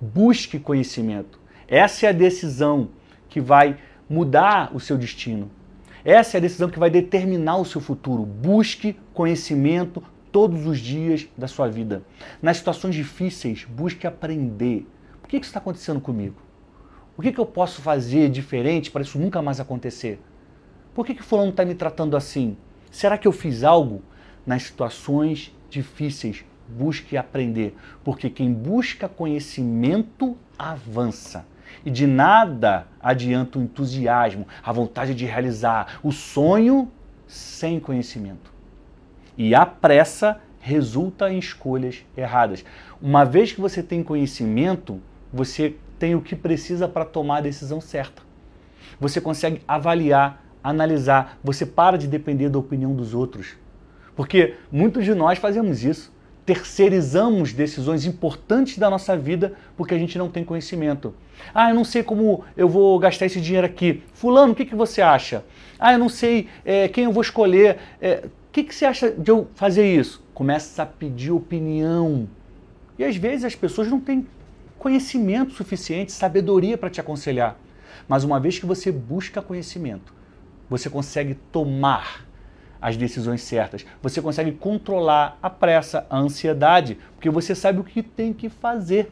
Busque 0.00 0.58
conhecimento. 0.58 1.40
Essa 1.68 2.06
é 2.06 2.08
a 2.10 2.12
decisão 2.12 2.90
que 3.28 3.40
vai 3.40 3.78
mudar 4.08 4.74
o 4.74 4.80
seu 4.80 4.96
destino. 4.96 5.50
Essa 6.04 6.36
é 6.36 6.38
a 6.38 6.42
decisão 6.42 6.70
que 6.70 6.78
vai 6.78 6.90
determinar 6.90 7.56
o 7.56 7.64
seu 7.64 7.80
futuro. 7.80 8.24
Busque 8.24 8.96
conhecimento, 9.12 10.02
todos 10.30 10.66
os 10.66 10.78
dias 10.78 11.26
da 11.36 11.48
sua 11.48 11.68
vida. 11.68 12.02
Nas 12.42 12.58
situações 12.58 12.94
difíceis, 12.94 13.64
busque 13.64 14.06
aprender. 14.06 14.86
Por 15.20 15.28
que 15.28 15.36
isso 15.36 15.46
está 15.46 15.58
acontecendo 15.58 16.00
comigo? 16.00 16.36
O 17.16 17.22
que, 17.22 17.34
eu 17.36 17.46
posso 17.46 17.80
fazer 17.80 18.28
diferente 18.28 18.90
para 18.90 19.00
isso 19.00 19.18
nunca 19.18 19.40
mais 19.40 19.58
acontecer? 19.58 20.20
Por 20.94 21.06
que, 21.06 21.14
que 21.14 21.22
fulano 21.22 21.50
está 21.50 21.64
me 21.64 21.74
tratando 21.74 22.16
assim? 22.16 22.56
Será 22.90 23.16
que 23.16 23.26
eu 23.26 23.32
fiz 23.32 23.64
algo? 23.64 24.02
Nas 24.44 24.64
situações 24.64 25.56
difíceis, 25.70 26.44
busque 26.68 27.16
aprender, 27.16 27.76
porque 28.04 28.30
quem 28.30 28.52
busca 28.52 29.08
conhecimento 29.08 30.36
avança. 30.58 31.46
E 31.84 31.90
de 31.90 32.06
nada 32.06 32.86
adianta 33.00 33.58
o 33.58 33.62
entusiasmo, 33.62 34.46
a 34.62 34.72
vontade 34.72 35.14
de 35.14 35.24
realizar, 35.24 36.00
o 36.02 36.12
sonho 36.12 36.90
sem 37.26 37.78
conhecimento. 37.78 38.52
E 39.36 39.54
a 39.54 39.66
pressa 39.66 40.40
resulta 40.58 41.30
em 41.30 41.38
escolhas 41.38 42.04
erradas. 42.16 42.64
Uma 43.00 43.24
vez 43.24 43.52
que 43.52 43.60
você 43.60 43.82
tem 43.82 44.02
conhecimento, 44.02 45.00
você 45.32 45.76
tem 45.98 46.14
o 46.14 46.20
que 46.20 46.34
precisa 46.34 46.88
para 46.88 47.04
tomar 47.04 47.38
a 47.38 47.42
decisão 47.42 47.80
certa. 47.80 48.22
Você 48.98 49.20
consegue 49.20 49.60
avaliar, 49.68 50.42
analisar, 50.62 51.38
você 51.44 51.64
para 51.64 51.96
de 51.96 52.08
depender 52.08 52.48
da 52.48 52.58
opinião 52.58 52.94
dos 52.94 53.14
outros. 53.14 53.56
Porque 54.16 54.56
muitos 54.72 55.04
de 55.04 55.14
nós 55.14 55.38
fazemos 55.38 55.84
isso. 55.84 56.12
Terceirizamos 56.46 57.52
decisões 57.52 58.06
importantes 58.06 58.78
da 58.78 58.88
nossa 58.88 59.16
vida 59.16 59.52
porque 59.76 59.92
a 59.92 59.98
gente 59.98 60.16
não 60.16 60.30
tem 60.30 60.44
conhecimento. 60.44 61.12
Ah, 61.52 61.70
eu 61.70 61.74
não 61.74 61.84
sei 61.84 62.02
como 62.02 62.44
eu 62.56 62.68
vou 62.68 62.98
gastar 62.98 63.26
esse 63.26 63.40
dinheiro 63.40 63.66
aqui. 63.66 64.02
Fulano, 64.14 64.52
o 64.52 64.56
que, 64.56 64.64
que 64.64 64.74
você 64.74 65.02
acha? 65.02 65.44
Ah, 65.78 65.92
eu 65.92 65.98
não 65.98 66.08
sei 66.08 66.48
é, 66.64 66.88
quem 66.88 67.04
eu 67.04 67.12
vou 67.12 67.20
escolher. 67.20 67.78
É, 68.00 68.24
que, 68.56 68.64
que 68.64 68.74
você 68.74 68.86
acha 68.86 69.10
de 69.10 69.30
eu 69.30 69.48
fazer 69.54 69.86
isso? 69.94 70.24
Começa 70.32 70.82
a 70.82 70.86
pedir 70.86 71.30
opinião. 71.30 72.26
E 72.98 73.04
às 73.04 73.14
vezes 73.14 73.44
as 73.44 73.54
pessoas 73.54 73.88
não 73.88 74.00
têm 74.00 74.26
conhecimento 74.78 75.52
suficiente, 75.52 76.10
sabedoria 76.10 76.78
para 76.78 76.88
te 76.88 76.98
aconselhar. 76.98 77.58
Mas 78.08 78.24
uma 78.24 78.40
vez 78.40 78.58
que 78.58 78.64
você 78.64 78.90
busca 78.90 79.42
conhecimento, 79.42 80.14
você 80.70 80.88
consegue 80.88 81.34
tomar 81.52 82.25
as 82.86 82.96
decisões 82.96 83.42
certas. 83.42 83.84
Você 84.00 84.22
consegue 84.22 84.52
controlar 84.52 85.38
a 85.42 85.50
pressa, 85.50 86.06
a 86.08 86.16
ansiedade, 86.16 86.96
porque 87.14 87.28
você 87.28 87.54
sabe 87.54 87.80
o 87.80 87.84
que 87.84 88.02
tem 88.02 88.32
que 88.32 88.48
fazer. 88.48 89.10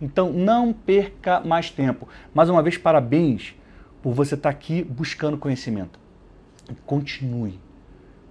Então 0.00 0.32
não 0.32 0.72
perca 0.72 1.40
mais 1.40 1.70
tempo. 1.70 2.08
Mais 2.32 2.48
uma 2.48 2.62
vez, 2.62 2.78
parabéns 2.78 3.54
por 4.02 4.14
você 4.14 4.34
estar 4.34 4.48
aqui 4.48 4.82
buscando 4.82 5.36
conhecimento. 5.36 5.98
Continue 6.86 7.60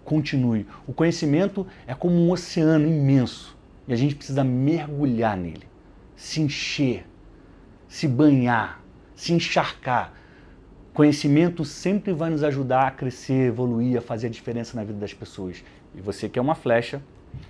continue. 0.04 0.65
O 0.86 0.93
conhecimento 0.93 1.65
é 1.88 1.93
como 1.93 2.15
um 2.15 2.32
oceano 2.32 2.88
imenso 2.88 3.58
e 3.88 3.93
a 3.93 3.96
gente 3.96 4.15
precisa 4.15 4.43
mergulhar 4.43 5.38
nele, 5.38 5.65
se 6.15 6.41
encher, 6.41 7.06
se 7.88 8.08
banhar, 8.08 8.82
se 9.15 9.34
encharcar. 9.34 10.13
Conhecimento 10.93 11.65
sempre 11.65 12.13
vai 12.13 12.29
nos 12.29 12.43
ajudar 12.43 12.88
a 12.88 12.91
crescer, 12.91 13.47
evoluir, 13.47 13.97
a 13.97 14.01
fazer 14.01 14.27
a 14.27 14.29
diferença 14.29 14.75
na 14.75 14.84
vida 14.84 14.99
das 14.99 15.13
pessoas. 15.13 15.63
E 15.95 16.01
você 16.01 16.29
que 16.29 16.38
é 16.38 16.41
uma 16.41 16.53
flecha, 16.53 17.01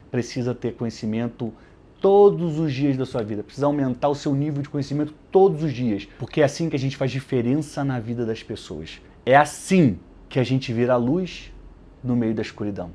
precisa 0.10 0.56
ter 0.56 0.76
conhecimento 0.76 1.54
todos 2.00 2.58
os 2.58 2.74
dias 2.74 2.96
da 2.96 3.06
sua 3.06 3.22
vida. 3.22 3.44
Precisa 3.44 3.66
aumentar 3.66 4.08
o 4.08 4.16
seu 4.16 4.34
nível 4.34 4.62
de 4.62 4.70
conhecimento 4.70 5.14
todos 5.30 5.62
os 5.62 5.74
dias, 5.74 6.08
porque 6.18 6.42
é 6.42 6.46
assim 6.46 6.70
que 6.70 6.76
a 6.76 6.80
gente 6.80 6.96
faz 6.96 7.12
diferença 7.12 7.84
na 7.84 8.00
vida 8.00 8.26
das 8.26 8.42
pessoas. 8.42 9.02
É 9.26 9.36
assim 9.36 10.00
que 10.30 10.40
a 10.40 10.44
gente 10.44 10.72
vira 10.72 10.94
a 10.94 10.98
luz 10.98 11.52
no 12.04 12.16
meio 12.16 12.34
da 12.34 12.42
escuridão. 12.42 12.92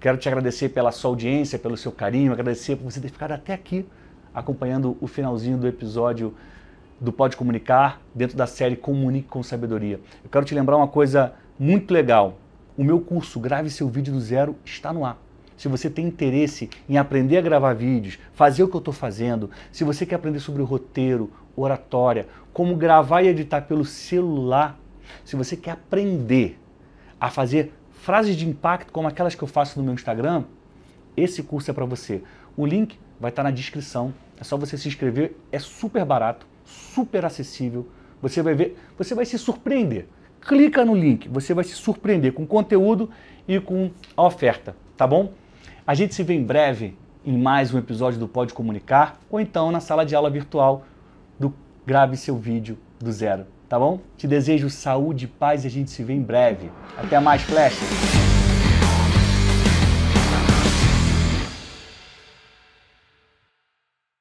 quero 0.00 0.16
te 0.16 0.28
agradecer 0.28 0.70
pela 0.70 0.92
sua 0.92 1.10
audiência, 1.10 1.58
pelo 1.58 1.76
seu 1.76 1.92
carinho, 1.92 2.32
agradecer 2.32 2.76
por 2.76 2.90
você 2.90 3.00
ter 3.00 3.08
ficado 3.10 3.32
até 3.32 3.52
aqui 3.52 3.84
acompanhando 4.38 4.96
o 5.00 5.06
finalzinho 5.06 5.58
do 5.58 5.66
episódio 5.66 6.34
do 7.00 7.12
Pode 7.12 7.36
Comunicar, 7.36 8.00
dentro 8.14 8.36
da 8.36 8.46
série 8.46 8.76
Comunique 8.76 9.28
com 9.28 9.42
Sabedoria. 9.42 10.00
Eu 10.24 10.30
quero 10.30 10.44
te 10.44 10.54
lembrar 10.54 10.76
uma 10.76 10.88
coisa 10.88 11.32
muito 11.58 11.92
legal. 11.92 12.38
O 12.76 12.84
meu 12.84 13.00
curso 13.00 13.38
Grave 13.40 13.70
Seu 13.70 13.88
Vídeo 13.88 14.12
do 14.12 14.20
Zero 14.20 14.56
está 14.64 14.92
no 14.92 15.04
ar. 15.04 15.18
Se 15.56 15.66
você 15.66 15.90
tem 15.90 16.06
interesse 16.06 16.70
em 16.88 16.96
aprender 16.96 17.36
a 17.36 17.40
gravar 17.40 17.74
vídeos, 17.74 18.18
fazer 18.32 18.62
o 18.62 18.68
que 18.68 18.76
eu 18.76 18.80
estou 18.80 18.94
fazendo, 18.94 19.50
se 19.72 19.82
você 19.82 20.06
quer 20.06 20.14
aprender 20.14 20.38
sobre 20.38 20.62
roteiro, 20.62 21.32
oratória, 21.56 22.28
como 22.52 22.76
gravar 22.76 23.22
e 23.22 23.28
editar 23.28 23.62
pelo 23.62 23.84
celular, 23.84 24.78
se 25.24 25.34
você 25.34 25.56
quer 25.56 25.72
aprender 25.72 26.58
a 27.20 27.30
fazer 27.30 27.72
frases 27.90 28.36
de 28.36 28.48
impacto 28.48 28.92
como 28.92 29.08
aquelas 29.08 29.34
que 29.34 29.42
eu 29.42 29.48
faço 29.48 29.78
no 29.78 29.84
meu 29.84 29.94
Instagram, 29.94 30.44
esse 31.16 31.42
curso 31.42 31.70
é 31.70 31.74
para 31.74 31.84
você. 31.84 32.22
O 32.56 32.64
link 32.64 32.98
vai 33.18 33.30
estar 33.30 33.42
tá 33.42 33.48
na 33.48 33.54
descrição. 33.54 34.14
É 34.40 34.44
só 34.44 34.56
você 34.56 34.78
se 34.78 34.86
inscrever, 34.86 35.36
é 35.50 35.58
super 35.58 36.04
barato, 36.04 36.46
super 36.68 37.24
acessível. 37.24 37.88
Você 38.20 38.42
vai 38.42 38.54
ver, 38.54 38.76
você 38.96 39.14
vai 39.14 39.24
se 39.24 39.38
surpreender. 39.38 40.06
Clica 40.40 40.84
no 40.84 40.94
link, 40.94 41.28
você 41.28 41.52
vai 41.52 41.64
se 41.64 41.74
surpreender 41.74 42.32
com 42.32 42.44
o 42.44 42.46
conteúdo 42.46 43.10
e 43.46 43.58
com 43.58 43.90
a 44.16 44.22
oferta, 44.24 44.76
tá 44.96 45.06
bom? 45.06 45.32
A 45.86 45.94
gente 45.94 46.14
se 46.14 46.22
vê 46.22 46.34
em 46.34 46.44
breve 46.44 46.96
em 47.24 47.36
mais 47.36 47.74
um 47.74 47.78
episódio 47.78 48.20
do 48.20 48.28
Pode 48.28 48.54
Comunicar 48.54 49.18
ou 49.30 49.40
então 49.40 49.72
na 49.72 49.80
sala 49.80 50.06
de 50.06 50.14
aula 50.14 50.30
virtual 50.30 50.84
do 51.38 51.52
Grave 51.84 52.16
seu 52.16 52.36
vídeo 52.36 52.78
do 53.00 53.10
zero 53.10 53.46
tá 53.68 53.78
bom? 53.78 54.00
Te 54.16 54.26
desejo 54.26 54.70
saúde, 54.70 55.26
paz 55.26 55.64
e 55.64 55.66
a 55.66 55.70
gente 55.70 55.90
se 55.90 56.02
vê 56.02 56.14
em 56.14 56.22
breve. 56.22 56.70
Até 56.96 57.20
mais, 57.20 57.42
Flecha! 57.42 58.27